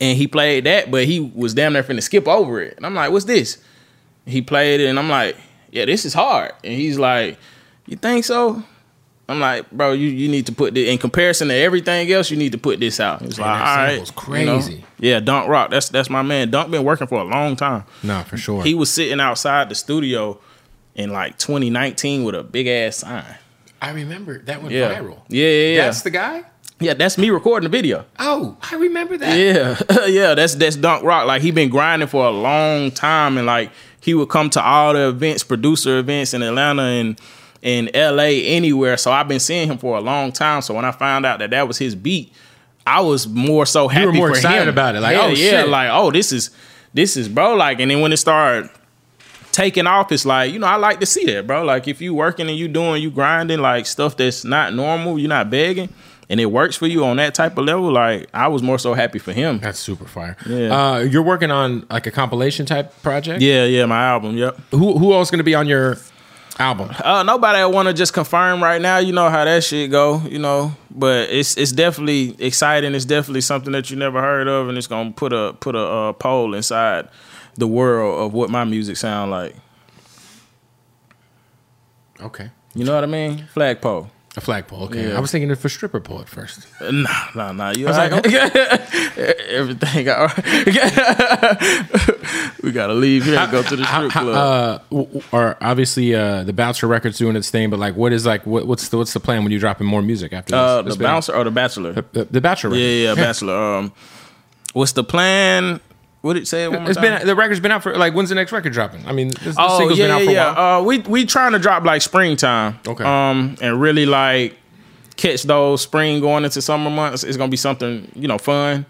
[0.00, 2.76] and he played that, but he was damn near finna skip over it.
[2.76, 3.58] And I'm like, what's this?
[4.26, 5.36] He played it, and I'm like,
[5.70, 6.50] yeah, this is hard.
[6.64, 7.38] And he's like,
[7.86, 8.60] you think so?
[9.28, 12.28] I'm like, bro, you, you need to put this in comparison to everything else.
[12.28, 13.22] You need to put this out.
[13.22, 14.52] He's Man, like, that all right, sample's you know?
[14.56, 14.84] crazy.
[14.98, 15.70] Yeah, Dunk Rock.
[15.70, 16.50] That's that's my man.
[16.50, 17.84] Dunk been working for a long time.
[18.02, 18.64] No, for sure.
[18.64, 20.40] He was sitting outside the studio
[20.98, 23.24] in like 2019 with a big ass sign.
[23.80, 25.20] I remember that went Yeah, viral.
[25.28, 25.84] yeah, yeah, yeah.
[25.86, 26.42] That's the guy.
[26.80, 28.04] yeah, that's me recording the video.
[28.18, 29.38] Oh, I remember that.
[29.38, 31.26] Yeah, yeah, that's that's Dunk Rock.
[31.26, 34.92] Like he been grinding for a long time, and like he would come to all
[34.92, 37.20] the events, producer events in Atlanta and
[37.62, 38.96] in LA, anywhere.
[38.96, 40.60] So I've been seeing him for a long time.
[40.62, 42.32] So when I found out that that was his beat,
[42.86, 44.06] I was more so happy.
[44.06, 44.68] were more excited him.
[44.68, 45.00] about it.
[45.00, 45.68] Like, yeah, oh, yeah, shit.
[45.68, 46.50] like oh, this is
[46.92, 47.54] this is bro.
[47.54, 48.70] Like, and then when it started
[49.52, 51.64] taking off, it's like you know I like to see that, bro.
[51.64, 55.28] Like if you working and you doing you grinding like stuff that's not normal, you're
[55.28, 55.88] not begging.
[56.30, 57.90] And it works for you on that type of level.
[57.90, 59.60] Like I was more so happy for him.
[59.60, 60.36] That's super fire.
[60.46, 60.68] Yeah.
[60.68, 63.40] Uh, you're working on like a compilation type project.
[63.40, 64.36] Yeah, yeah, my album.
[64.36, 64.60] Yep.
[64.72, 65.96] Who who else going to be on your
[66.58, 66.90] album?
[67.02, 68.98] Uh, nobody I want to just confirm right now.
[68.98, 70.20] You know how that shit go.
[70.28, 72.94] You know, but it's it's definitely exciting.
[72.94, 75.80] It's definitely something that you never heard of, and it's gonna put a put a
[75.82, 77.08] uh, poll inside
[77.58, 79.54] the world of what my music sound like.
[82.20, 82.50] Okay.
[82.74, 83.46] You know what I mean?
[83.52, 84.08] Flagpole.
[84.36, 84.84] A flagpole.
[84.84, 85.08] Okay.
[85.08, 85.16] Yeah.
[85.16, 86.66] I was thinking of a stripper pole at first.
[86.80, 87.72] Uh, Nah, nah, nah.
[87.76, 88.34] You was all like, right?
[89.48, 90.08] everything.
[90.08, 90.44] All right.
[92.62, 94.82] we gotta leave here and go to the strip How- club.
[94.92, 98.46] uh, or obviously uh, the Bouncer Records doing its thing, but like, what is like,
[98.46, 100.58] what, what's the what's the plan when you dropping more music after this?
[100.58, 101.92] Uh, the been- bouncer or the bachelor?
[102.12, 102.76] the, the Bachelor.
[102.76, 103.18] Yeah, Records.
[103.18, 103.56] yeah, Bachelor.
[103.78, 103.92] Um,
[104.72, 105.80] what's the plan?
[106.20, 106.64] What did it say?
[106.64, 107.18] it One more It's time?
[107.18, 109.06] been the record's been out for like when's the next record dropping?
[109.06, 110.80] I mean, this, the Oh single's yeah, been out yeah, for a while.
[110.80, 112.78] Uh, we we trying to drop like springtime.
[112.86, 113.04] Okay.
[113.04, 114.56] Um, and really like
[115.16, 117.22] catch those spring going into summer months.
[117.24, 118.84] It's gonna be something you know fun,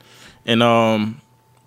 [0.47, 1.21] and um,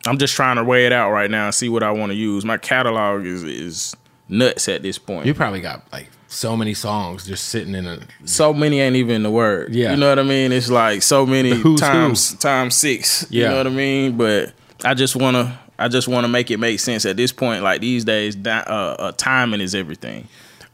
[0.08, 2.16] I'm just trying to weigh it out right now and see what I want to
[2.16, 2.44] use.
[2.44, 3.96] My catalog is is
[4.30, 5.26] nuts at this point.
[5.28, 8.00] You probably got like so many songs just sitting in a.
[8.26, 9.76] so many ain't even the word.
[9.76, 9.92] Yeah.
[9.92, 10.52] You know what I mean?
[10.52, 13.28] It's like so many times times six.
[13.30, 13.44] Yeah.
[13.44, 14.18] You know what I mean?
[14.18, 17.64] But I just wanna I just wanna make it make sense at this point.
[17.64, 20.28] Like these days, di- uh, uh, timing is everything.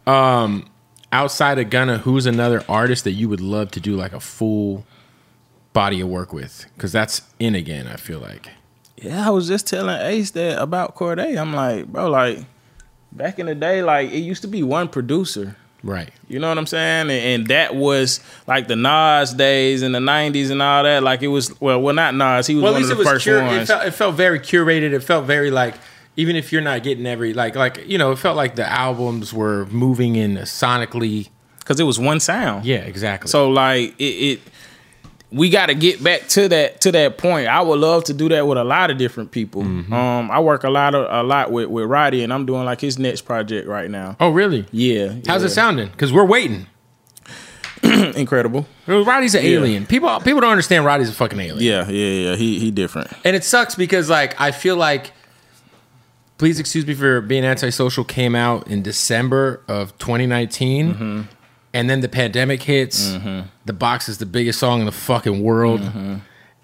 [0.06, 0.70] Um,
[1.12, 4.86] outside of Gunna, who's another artist that you would love to do like a full
[5.74, 6.66] body of work with?
[6.76, 7.88] Because that's in again.
[7.88, 8.50] I feel like.
[8.98, 11.36] Yeah, I was just telling Ace that about Corday.
[11.36, 12.40] I'm like, bro, like
[13.12, 15.56] back in the day, like it used to be one producer.
[15.88, 16.10] Right.
[16.28, 17.04] You know what I'm saying?
[17.10, 21.02] And, and that was like the Nas days in the '90s and all that.
[21.02, 22.46] Like it was well, well, not Nas.
[22.46, 23.68] He was Well, at one least of it the was first cur- it ones.
[23.70, 24.92] felt, it felt very curated.
[24.92, 25.76] It felt very like
[26.18, 29.34] even if you're not getting every like like you know, it felt like the albums
[29.34, 31.30] were moving in sonically.
[31.60, 32.66] because it was one sound.
[32.66, 33.30] Yeah, exactly.
[33.30, 34.42] So like it, it
[35.32, 37.48] we got to get back to that to that point.
[37.48, 39.64] I would love to do that with a lot of different people.
[39.64, 39.92] Mm-hmm.
[39.92, 42.82] Um, I work a lot of a lot with with Roddy, and I'm doing like
[42.82, 44.16] his next project right now.
[44.20, 44.66] oh, really?
[44.72, 45.48] Yeah, How's yeah.
[45.48, 45.90] it sounding?
[45.90, 46.68] Because we're waiting.
[47.84, 48.66] Incredible.
[48.88, 49.86] Roddy's an alien.
[49.86, 51.64] People people don't understand Roddy's a fucking alien.
[51.64, 52.36] Yeah, yeah, yeah.
[52.36, 53.12] He he different.
[53.24, 55.12] And it sucks because like I feel like
[56.38, 60.94] Please Excuse Me for Being Antisocial came out in December of 2019.
[60.94, 61.22] Mm-hmm.
[61.74, 63.12] And then the pandemic hits.
[63.66, 65.82] The box is the biggest song in the fucking world.
[65.82, 66.16] Mm-hmm.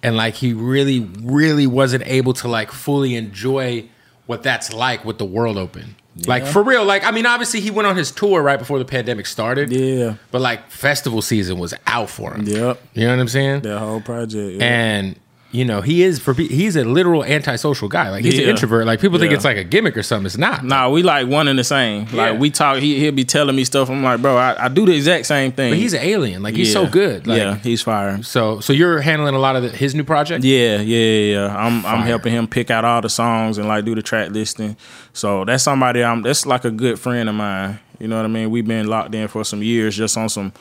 [0.01, 3.89] And like he really, really wasn't able to like fully enjoy
[4.25, 5.95] what that's like with the world open.
[6.27, 8.85] Like for real, like I mean, obviously he went on his tour right before the
[8.85, 9.71] pandemic started.
[9.71, 10.15] Yeah.
[10.31, 12.45] But like festival season was out for him.
[12.45, 12.81] Yep.
[12.93, 13.61] You know what I'm saying?
[13.61, 14.59] That whole project.
[14.59, 14.63] Yeah.
[14.63, 15.19] and
[15.53, 18.99] you know he is for he's a literal antisocial guy like he's an introvert like
[18.99, 21.57] people think it's like a gimmick or something it's not Nah, we like one and
[21.59, 22.07] the same.
[22.11, 22.31] Yeah.
[22.31, 23.89] Like we talk, he he'll be telling me stuff.
[23.89, 25.71] I'm like, bro, I, I do the exact same thing.
[25.71, 28.21] but he's an alien like he's so good like, yeah, he's fire.
[28.23, 31.35] so so you're handling a lot of the, his new project Yeah, yeah, yeah.
[31.47, 31.55] yeah.
[31.57, 34.75] I'm I'm helping him pick out all the songs and like do the track listing.
[35.13, 36.23] So that's somebody I'm.
[36.23, 37.79] That's like a good friend of mine.
[37.99, 38.49] You know what I mean?
[38.49, 40.51] We've been locked in for some years, just on some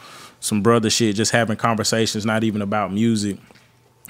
[0.41, 3.39] some brother shit, just having conversations, not even about music.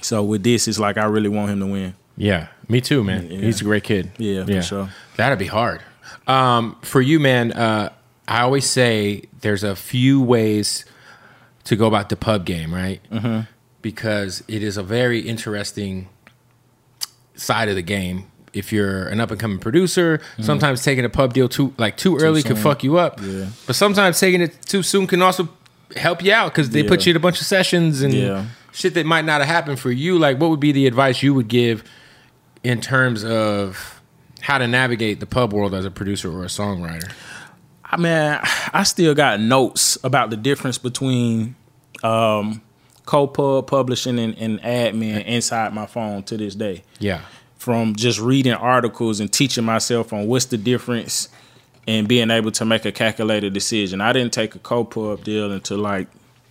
[0.04, 1.94] So with this, it's like I really want him to win.
[2.16, 3.38] yeah me too man Yeah.
[3.40, 4.88] he's a great kid Yeah, for sure.
[5.16, 5.80] that'd be hard
[6.26, 7.88] um for you man uh
[8.28, 10.84] i always say there's a few ways
[11.64, 13.40] to go about the pub game right mm-hmm.
[13.82, 16.08] because it is a very interesting
[17.34, 21.32] side of the game if you're an up and coming producer, sometimes taking a pub
[21.32, 22.62] deal too like too early could soon.
[22.62, 23.18] fuck you up.
[23.22, 23.46] Yeah.
[23.66, 25.48] But sometimes taking it too soon can also
[25.96, 28.44] help you out because they put you in a bunch of sessions and Yeah.
[28.72, 30.18] Shit that might not have happened for you.
[30.18, 31.84] Like, what would be the advice you would give
[32.64, 34.00] in terms of
[34.40, 37.12] how to navigate the pub world as a producer or a songwriter?
[37.84, 38.38] I mean,
[38.72, 41.54] I still got notes about the difference between
[42.02, 42.62] um,
[43.04, 46.82] co-pub publishing and, and admin inside my phone to this day.
[46.98, 47.20] Yeah.
[47.56, 51.28] From just reading articles and teaching myself on what's the difference
[51.86, 54.00] and being able to make a calculated decision.
[54.00, 56.08] I didn't take a co-pub deal until like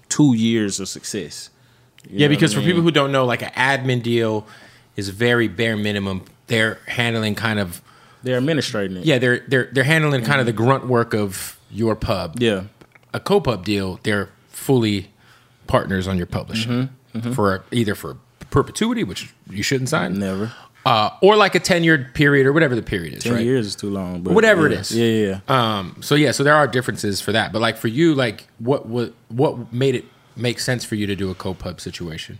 [0.10, 1.49] two years of success.
[2.10, 4.46] You Yeah, because I for people who don't know, like an admin deal
[4.96, 6.24] is very bare minimum.
[6.48, 7.82] They're handling kind of
[8.24, 9.06] they're administrating it.
[9.06, 12.36] yeah, they're they're they're handling kind of the grunt work of your pub.
[12.40, 12.64] Yeah.
[13.14, 15.12] A co-pub deal, they're fully
[15.68, 17.34] partners on your publishing Mm-hmm.
[17.34, 18.16] for either for
[18.52, 20.54] perpetuity, which you shouldn't sign, Never.
[20.86, 23.24] uh, or like a tenured period or whatever the period is.
[23.24, 23.44] Ten right?
[23.44, 24.22] years is too long.
[24.22, 24.80] But Whatever it yeah.
[24.80, 24.92] is.
[24.96, 25.40] Yeah, yeah.
[25.50, 25.78] yeah.
[25.80, 27.52] Um, so yeah, so there are differences for that.
[27.52, 31.15] But like for you, like what what what made it make sense for you to
[31.15, 32.39] do a co-pub situation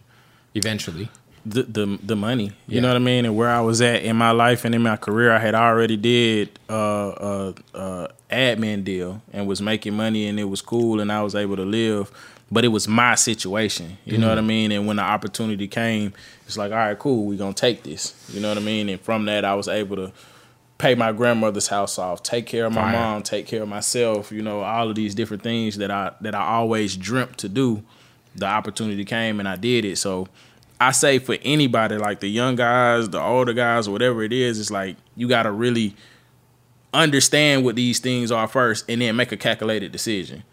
[0.56, 1.10] eventually?
[1.44, 2.52] the the the money.
[2.68, 2.82] You Yeah.
[2.82, 3.26] know what I mean?
[3.26, 5.98] And where I was at in my life and in my career, I had already
[5.98, 11.12] did uh, uh, uh, admin deal and was making money, and it was cool, and
[11.12, 12.12] I was able to live.
[12.52, 13.98] But it was my situation.
[14.06, 14.72] You know what I mean?
[14.72, 16.14] And when the opportunity came,
[16.46, 18.14] it's like, all right, cool, we're gonna take this.
[18.32, 18.88] You know what I mean?
[18.90, 20.12] And from that, I was able to
[20.82, 22.92] pay my grandmother's house off, take care of my Fire.
[22.94, 24.32] mom, take care of myself.
[24.32, 27.84] You know, all of these different things that I that I always dreamt to do.
[28.36, 29.98] The opportunity came and I did it.
[29.98, 30.28] So
[30.80, 34.60] I say for anybody, like the young guys, the older guys, or whatever it is,
[34.60, 35.96] it's like you got to really
[36.94, 40.44] understand what these things are first, and then make a calculated decision.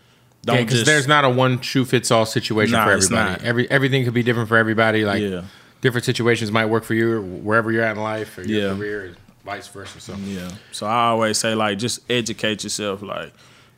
[0.42, 3.30] Don't because just there's not a one shoe fits all situation Nah, for it's everybody.
[3.32, 3.42] not.
[3.44, 5.04] Every everything could be different for everybody.
[5.04, 5.42] Like Yeah.
[5.80, 8.76] different situations might work for you wherever you're at in life or your Yeah.
[8.76, 9.16] career,
[9.48, 10.00] vice versa.
[10.00, 10.50] So Yeah.
[10.72, 13.02] So I always say like just educate yourself.
[13.02, 13.32] Like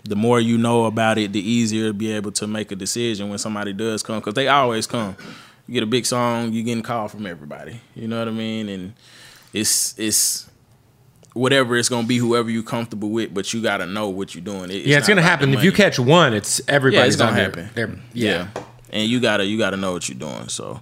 [0.05, 3.29] the more you know about it, the easier to be able to make a decision
[3.29, 5.17] when somebody does come because they always come.
[5.67, 7.81] You get a big song, you getting called from everybody.
[7.95, 8.69] You know what I mean?
[8.69, 8.93] And
[9.53, 10.49] it's it's
[11.33, 14.71] whatever it's gonna be, whoever you comfortable with, but you gotta know what you're doing.
[14.71, 15.55] It- yeah, it's not gonna happen.
[15.55, 17.71] If you catch one, it's everybody's yeah, it's gonna on their- happen.
[17.75, 18.49] their- yeah.
[18.93, 20.49] and you gotta you gotta know what you're doing.
[20.49, 20.81] So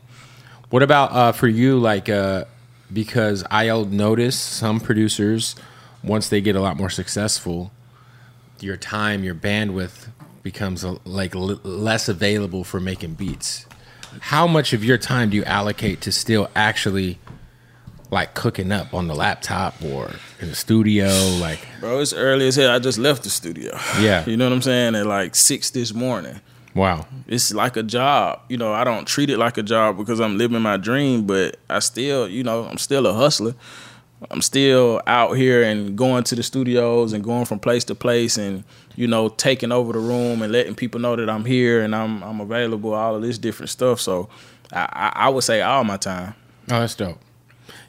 [0.71, 1.79] What about uh, for you?
[1.79, 2.45] Like, uh,
[2.93, 5.57] because I'll notice some producers,
[6.03, 7.73] once they get a lot more successful,
[8.61, 10.09] your time, your bandwidth
[10.43, 13.67] becomes uh, like l- less available for making beats.
[14.21, 17.19] How much of your time do you allocate to still actually
[18.11, 21.09] like cooking up on the laptop or in the studio?
[21.41, 22.71] Like, bro, it's early as hell.
[22.71, 23.77] I just left the studio.
[24.01, 24.25] Yeah.
[24.27, 24.95] you know what I'm saying?
[24.95, 26.41] At like six this morning.
[26.79, 28.41] Wow, it's like a job.
[28.49, 31.59] You know, I don't treat it like a job because I'm living my dream, but
[31.69, 33.55] I still, you know, I'm still a hustler.
[34.31, 38.37] I'm still out here and going to the studios and going from place to place
[38.37, 38.65] and
[38.97, 42.23] you know taking over the room and letting people know that I'm here and I'm
[42.25, 42.95] I'm available.
[42.95, 44.01] All of this different stuff.
[44.01, 44.29] So
[44.73, 46.35] I, I, I would say all my time.
[46.71, 47.19] Oh, that's dope.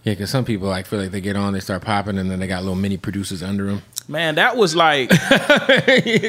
[0.03, 2.39] Yeah, because some people like feel like they get on, they start popping, and then
[2.39, 3.81] they got little mini producers under them.
[4.09, 5.09] Man, that was like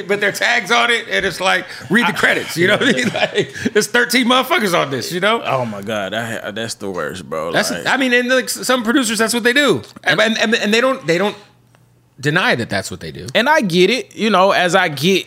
[0.07, 2.55] but their tags on it, and it's like read the credits.
[2.57, 3.09] You know, what I mean?
[3.15, 5.11] like there's 13 motherfuckers on this.
[5.11, 7.53] You know, oh my god, that, that's the worst, bro.
[7.53, 10.55] that's Like- I mean, and like some producers, that's what they do, and, and, and,
[10.55, 11.37] and they don't they don't
[12.21, 13.27] deny that that's what they do.
[13.35, 14.15] and I get it.
[14.15, 15.27] You know, as I get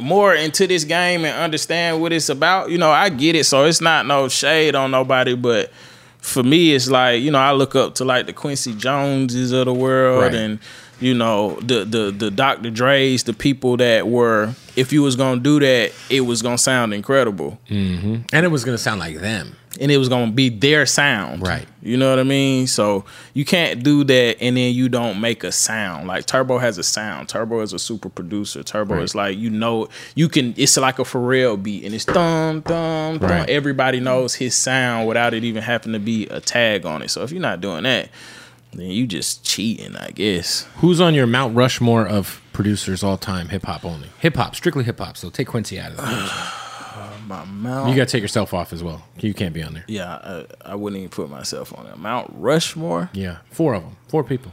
[0.00, 3.44] more into this game and understand what it's about, you know, I get it.
[3.44, 5.70] So it's not no shade on nobody, but
[6.20, 9.66] for me, it's like you know, I look up to like the Quincy Joneses of
[9.66, 10.34] the world Right.
[10.34, 10.58] and.
[11.02, 12.70] You know the the the Dr.
[12.70, 14.54] Dre's, the people that were.
[14.76, 18.22] If you was gonna do that, it was gonna sound incredible, mm-hmm.
[18.32, 19.56] And it was gonna sound like them.
[19.80, 21.42] and it was gonna be their sound.
[21.46, 21.66] Right.
[21.82, 22.66] You know what I mean?
[22.66, 26.06] So you can't do that and then you don't make a sound.
[26.06, 27.28] Like Turbo has a sound.
[27.28, 28.62] Turbo is a super producer.
[28.62, 30.54] Turbo is like you know you can.
[30.56, 33.28] It's like a Pharrell beat, and it's thumb thumb thumb.
[33.30, 33.48] Right.
[33.50, 37.10] Everybody knows his sound without it even having to be a tag on it.
[37.10, 38.08] So if you're not doing that,
[38.80, 40.62] then you just cheating, I guess.
[40.76, 44.08] Who's on your Mount Rushmore of producers all time, hip hop only?
[44.20, 45.16] Hip hop, strictly hip hop.
[45.16, 46.58] So take Quincy out of the picture.
[47.26, 47.88] My mount.
[47.88, 49.06] You got to take yourself off as well.
[49.18, 49.84] You can't be on there.
[49.86, 50.14] yeah,
[50.64, 51.96] I, I wouldn't even put myself on there.
[51.96, 53.10] Mount Rushmore.
[53.12, 54.52] Yeah, four of them, four people.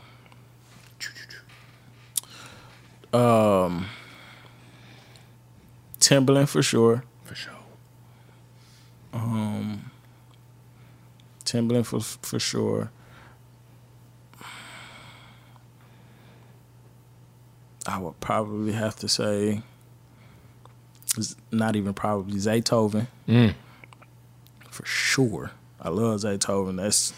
[3.11, 3.87] Um,
[5.99, 7.03] Timbaland for sure.
[7.23, 7.53] For sure.
[9.13, 9.91] Um,
[11.43, 12.91] Timbaland for for sure.
[17.89, 19.61] I would probably have to say,
[21.19, 23.55] z- not even probably Zaytoven Mm.
[24.69, 25.51] for sure.
[25.81, 26.77] I love Zaytoven.
[26.77, 27.13] That's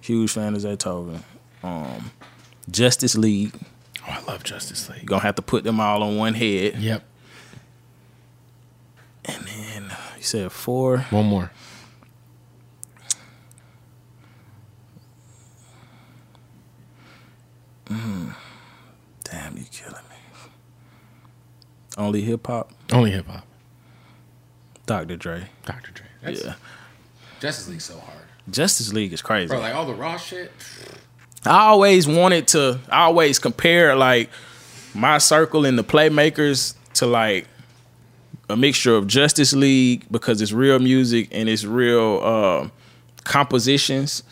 [0.00, 1.22] huge fan of Zaytoven.
[1.62, 2.10] Um,
[2.70, 3.54] Justice League.
[4.02, 4.98] Oh, I love Justice League.
[5.02, 6.76] You're gonna have to put them all on one head.
[6.78, 7.02] Yep.
[9.24, 10.98] And then you said four.
[11.10, 11.50] One more.
[17.86, 18.34] Damn,
[19.62, 20.16] you killing me.
[21.98, 22.72] Only hip hop.
[22.92, 23.46] Only hip hop.
[24.86, 25.16] Dr.
[25.16, 25.48] Dre.
[25.64, 25.90] Dr.
[25.92, 26.06] Dre.
[26.22, 26.54] That's, Yeah.
[27.40, 28.18] Justice League's so hard.
[28.50, 29.48] Justice League is crazy.
[29.48, 30.52] Bro, like all the raw shit.
[31.44, 34.30] I always wanted to I always compare like
[34.94, 37.46] my circle and the playmakers to like
[38.48, 42.68] a mixture of Justice League because it's real music and it's real uh,
[43.24, 44.22] compositions,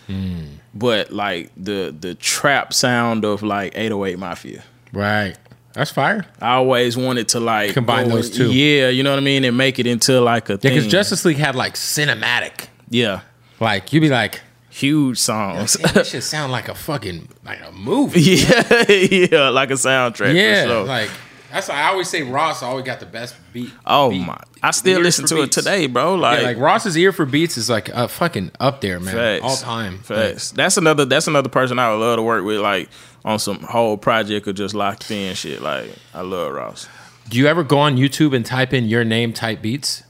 [0.74, 4.62] but like the the trap sound of like 808 Mafia.
[4.92, 5.36] Right.
[5.72, 6.26] That's fire.
[6.40, 8.50] I always wanted to like Combine those two.
[8.52, 11.24] Yeah, you know what I mean, and make it into like a Yeah, because Justice
[11.24, 12.66] League had like cinematic.
[12.88, 13.20] yeah,
[13.60, 15.74] Like you'd be like, huge songs.
[15.74, 18.20] "Damn, this should sound like a fucking like a movie.
[18.20, 20.34] yeah, yeah, like a soundtrack.
[20.34, 20.84] Yeah, sure.
[20.84, 21.10] like
[21.52, 23.72] that's why I always say Ross always got the best beat.
[23.86, 24.40] Oh beat- my!
[24.62, 26.14] I still listen to it today, bro.
[26.16, 29.14] Yeah, Like, like Ross's ear for beats is like uh, fucking up there, man.
[29.14, 29.98] facts, All time.
[29.98, 30.50] Facts.
[30.50, 31.04] That's another.
[31.04, 32.88] That's another person I would love to work with, like
[33.24, 35.62] on some whole project or just locked in shit.
[35.62, 36.88] Like, I love Ross.
[37.28, 40.02] Do you ever go on YouTube and type in your name type beats?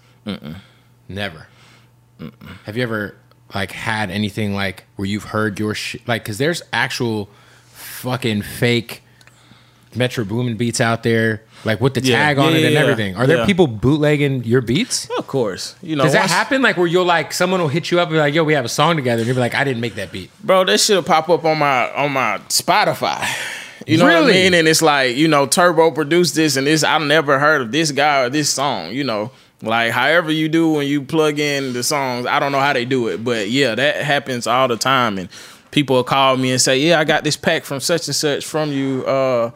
[1.09, 1.47] Never.
[2.65, 3.17] Have you ever
[3.55, 6.07] like had anything like where you've heard your shit?
[6.07, 7.29] Like, because there's actual
[7.67, 9.03] fucking fake
[9.95, 12.17] Metro Boomin beats out there, like with the Yeah.
[12.17, 13.17] tag on Yeah, it and yeah, everything.
[13.17, 15.09] Are there people bootlegging your beats?
[15.19, 16.05] Of course, you know.
[16.05, 16.63] Does that happen?
[16.63, 18.65] Like where you're like someone will hit you up and be like, "Yo, we have
[18.65, 20.65] a song together," and you'll be like, "I didn't make that beat." bro?
[20.65, 23.27] That shit'll pop up on my on my Spotify.
[23.87, 24.33] You know what I Really?
[24.35, 24.55] mean?
[24.55, 26.85] And it's like, you know, Turbo produced this and this.
[26.85, 28.93] I've never heard of this guy or this song.
[28.93, 32.27] You know, like however you do when you plug in the songs.
[32.27, 35.19] I don't know how they do it, but yeah, that happens all the time.
[35.19, 35.29] And
[35.73, 38.45] people will call me and say, "Yeah, I got this pack from such and such
[38.45, 39.51] from you." Uh,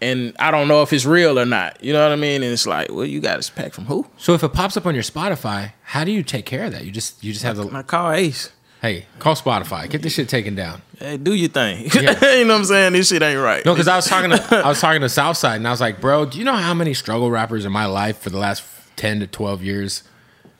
[0.00, 1.82] and I don't know if it's real or not.
[1.82, 2.42] You know what I mean?
[2.42, 4.06] And it's like, well, you got this pack from who?
[4.16, 6.84] So if it pops up on your Spotify, how do you take care of that?
[6.84, 8.50] You just you just have I the call Ace.
[8.82, 10.82] hey call Spotify, get this shit taken down.
[10.98, 11.88] Hey, do your thing.
[11.94, 12.34] Yeah.
[12.36, 12.92] you know what I'm saying?
[12.92, 13.64] This shit ain't right.
[13.64, 16.00] No, because I was talking to I was talking to Southside, and I was like,
[16.00, 18.64] bro, do you know how many struggle rappers in my life for the last
[18.96, 20.02] ten to twelve years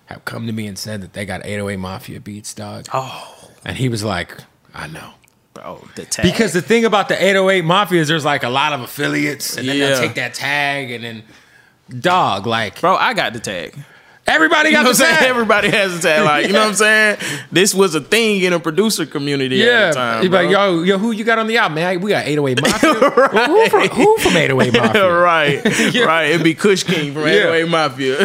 [0.06, 2.86] have come to me and said that they got 808 Mafia beats, dog?
[2.94, 4.38] oh, And he was like,
[4.74, 5.10] I know.
[5.60, 6.24] Bro, the tag.
[6.24, 9.68] Because the thing about the 808 Mafia is there's like a lot of affiliates, and
[9.68, 9.88] then Yeah.
[9.88, 11.22] they'll take that tag, and then
[12.00, 13.76] dog, like, bro, I got the tag.
[14.28, 15.24] Everybody You got know the tag.
[15.24, 16.24] Everybody has a tag.
[16.24, 16.74] Like, you know what I'm
[17.18, 17.18] saying?
[17.50, 20.22] This was a thing in a producer community at Yeah, the time.
[20.22, 22.00] He's like, yo, yo, who you got on the album, man?
[22.00, 22.92] We got 808 Mafia.
[23.32, 25.12] Well, who, from, who from 808 Mafia?
[25.18, 26.04] right, Yeah.
[26.04, 26.24] right.
[26.30, 27.52] It'd be Kush King from Yeah.
[27.54, 28.16] 808 Mafia.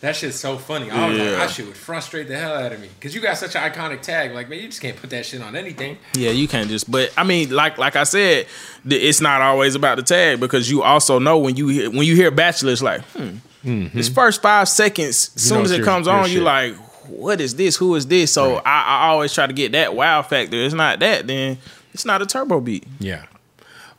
[0.00, 0.90] That shit's so funny.
[0.90, 1.36] I was like, Yeah.
[1.36, 4.02] that shit would frustrate the hell out of me because you got such an iconic
[4.02, 4.32] tag.
[4.32, 5.96] Like, man, you just can't put that shit on anything.
[6.14, 6.90] Yeah, you can't just.
[6.90, 8.46] But I mean, like like I said,
[8.84, 12.14] it's not always about the tag because you also know when you hear, when you
[12.16, 16.24] hear Bachelor, it's like, hmm, this first five seconds, as soon as it comes on,
[16.28, 16.42] you shit.
[16.42, 16.74] like,
[17.08, 17.76] what is this?
[17.76, 18.32] Who is this?
[18.32, 20.56] So I, I always try to get that wow factor.
[20.56, 21.58] It's not that, then
[21.92, 22.86] it's not a turbo beat.
[22.98, 23.24] Yeah.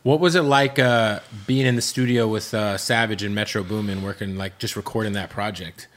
[0.02, 4.02] What was it like uh, being in the studio with uh, Savage and Metro Boomin,
[4.02, 5.88] working like just recording that project?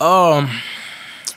[0.00, 0.50] Um,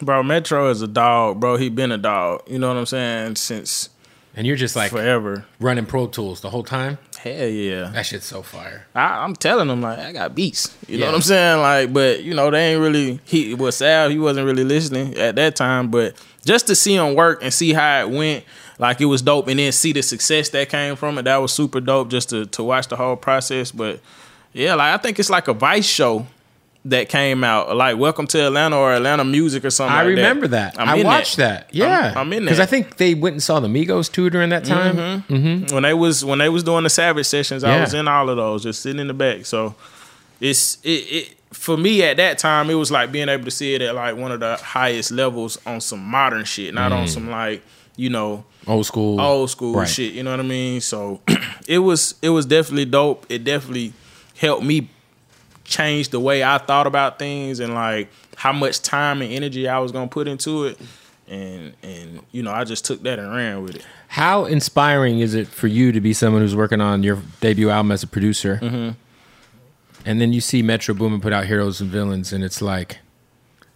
[0.02, 1.58] bro, Metro is a dog, bro.
[1.58, 2.44] He been a dog.
[2.48, 3.36] You know what I'm saying?
[3.38, 3.90] Since
[4.36, 5.46] And you're just like forever.
[5.60, 6.98] running Pro Tools the whole time.
[7.22, 7.90] Hell yeah.
[7.90, 8.86] That shit's so fire.
[8.96, 10.74] I, I'm telling them like I got beats.
[10.88, 11.60] You know what I'm saying?
[11.60, 13.20] Like, but you know they ain't really.
[13.26, 14.10] He was Sal.
[14.10, 15.92] He wasn't really listening at that time.
[15.92, 16.16] But
[16.46, 18.46] just to see him work and see how it went,
[18.78, 19.50] like it was dope.
[19.50, 21.24] And then see the success that came from it.
[21.24, 22.10] That was super dope.
[22.10, 23.74] Just to to watch the whole process.
[23.74, 24.00] But
[24.54, 26.26] yeah, like I think it's like a Vice show
[26.90, 29.94] that came out, like Welcome to Atlanta or Atlanta Music or something.
[29.94, 30.80] I like remember that.
[30.80, 31.70] I'm I watched that.
[31.74, 32.60] Yeah, I'm, I'm in because.
[32.60, 34.98] I think they went and saw the Migos too during that time.
[34.98, 35.34] Mm-hmm.
[35.34, 35.74] Mm-hmm.
[35.74, 38.38] when they was when they was doing the Savage sessions, I was in all of
[38.38, 39.46] those, just sitting in the back.
[39.46, 39.76] So
[40.40, 43.74] it's it, it for me at that time, it was like being able to see
[43.74, 47.10] it at like one of the highest levels on some modern shit, not on mm.
[47.10, 47.64] some like
[47.96, 49.88] you know Old school, old school Right.
[49.88, 50.14] shit.
[50.14, 50.82] You know what I mean?
[50.82, 51.22] So
[51.68, 53.26] it was it was definitely dope.
[53.30, 53.94] It definitely
[54.38, 54.90] helped me
[55.70, 59.80] change the way I thought about things and like how much time and energy I
[59.80, 60.80] was gonna put into it.
[61.28, 63.86] And and you know, I just took that and ran with it.
[64.08, 67.92] How inspiring is it for you to be someone who's working on your debut album
[67.92, 68.90] as a producer, Mm-hmm.
[70.06, 72.98] and then you see Metro Boomin put out Heroes and Villains, and it's like,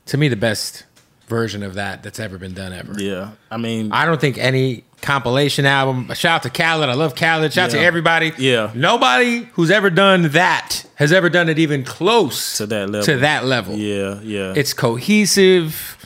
[0.07, 0.85] to me, the best
[1.27, 2.95] version of that that's ever been done ever.
[2.97, 3.31] Yeah.
[3.51, 6.11] I mean I don't think any compilation album.
[6.15, 6.89] Shout out to Khaled.
[6.89, 7.53] I love Khaled.
[7.53, 8.31] Shout out to everybody.
[8.39, 8.71] Yeah.
[8.73, 13.05] Nobody who's ever done that has ever done it even close To that level.
[13.05, 13.75] To that level.
[13.75, 14.53] Yeah, yeah.
[14.55, 15.97] It's cohesive.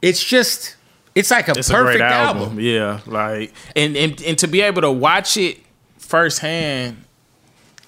[0.00, 0.76] It's just.
[1.14, 2.60] It's like a It's perfect album.
[2.60, 5.58] Yeah, like and, and and to be able to watch it
[5.98, 7.02] firsthand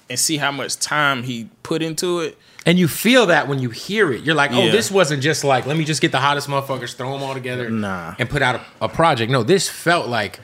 [0.09, 2.37] and see how much time he put into it.
[2.65, 4.23] And you feel that when you hear it.
[4.23, 4.71] You're like, oh, Yeah.
[4.71, 7.69] this wasn't just like, let me just get the hottest motherfuckers, throw them all together,
[7.69, 8.15] Nah.
[8.17, 9.31] and put out a, a project.
[9.31, 10.39] No, this felt like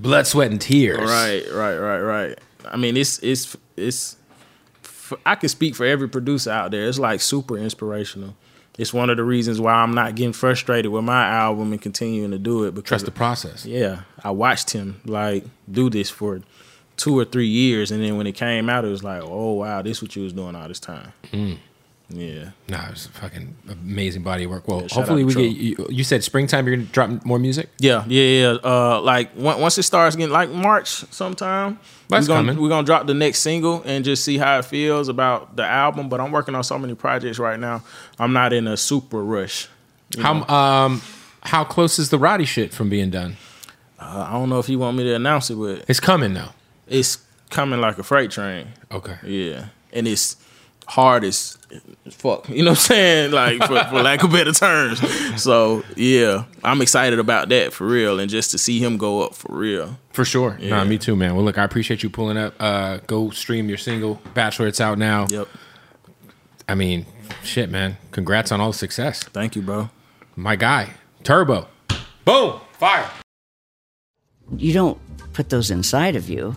[0.00, 0.98] blood, sweat, and tears.
[0.98, 2.38] Right, right, right, right.
[2.68, 4.16] I mean, it's it's it's.
[5.26, 6.88] I can speak for every producer out there.
[6.88, 8.34] It's like super inspirational.
[8.78, 12.32] It's one of the reasons why I'm not getting frustrated with my album and continuing
[12.32, 13.64] to do it because Trust the process.
[13.64, 16.40] yeah, I watched him like do this for
[16.96, 19.82] two or three years, and then when it came out, it was like, oh wow,
[19.82, 21.12] this what you was doing all this time.
[21.32, 21.58] Mm.
[22.10, 24.68] Yeah, Nah, it was a fucking amazing body of work.
[24.68, 27.70] Well, shout hopefully we get you, you said springtime you're gonna drop more music.
[27.78, 28.22] yeah, yeah,
[28.52, 28.56] yeah.
[28.62, 31.78] Uh, like once it starts getting like March sometime,
[32.10, 32.62] That's we're gonna coming.
[32.62, 36.10] we're gonna drop the next single and just see how it feels about the album.
[36.10, 37.82] But I'm working on so many projects right now.
[38.18, 39.68] I'm not in a super rush.
[40.20, 41.00] How um
[41.40, 43.38] how close is the Roddy shit from being done?
[43.98, 46.50] Uh, I don't know if you want me to announce it, but It's coming though.
[46.86, 47.18] It's
[47.50, 48.68] coming like a freight train.
[48.90, 49.16] Okay.
[49.24, 50.36] Yeah, and it's
[50.86, 51.56] hard as
[52.10, 52.48] fuck.
[52.48, 53.30] You know what I'm saying?
[53.32, 55.00] Like for, for lack of better terms.
[55.42, 59.34] So yeah, I'm excited about that for real, and just to see him go up
[59.34, 59.98] for real.
[60.12, 60.56] For sure.
[60.60, 60.70] Yeah.
[60.70, 61.34] Nah, me too, man.
[61.34, 62.54] Well, look, I appreciate you pulling up.
[62.60, 64.66] Uh, go stream your single, Bachelor.
[64.66, 65.26] It's out now.
[65.28, 65.48] Yep.
[66.68, 67.06] I mean,
[67.42, 67.96] shit, man.
[68.10, 69.22] Congrats on all the success.
[69.22, 69.90] Thank you, bro.
[70.36, 70.90] My guy,
[71.22, 71.68] Turbo.
[72.24, 72.60] Boom.
[72.72, 73.08] Fire.
[74.56, 74.98] You don't
[75.32, 76.56] put those inside of you,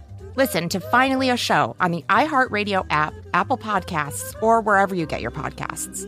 [0.37, 5.19] Listen to Finally a Show on the iHeartRadio app, Apple Podcasts, or wherever you get
[5.19, 6.07] your podcasts.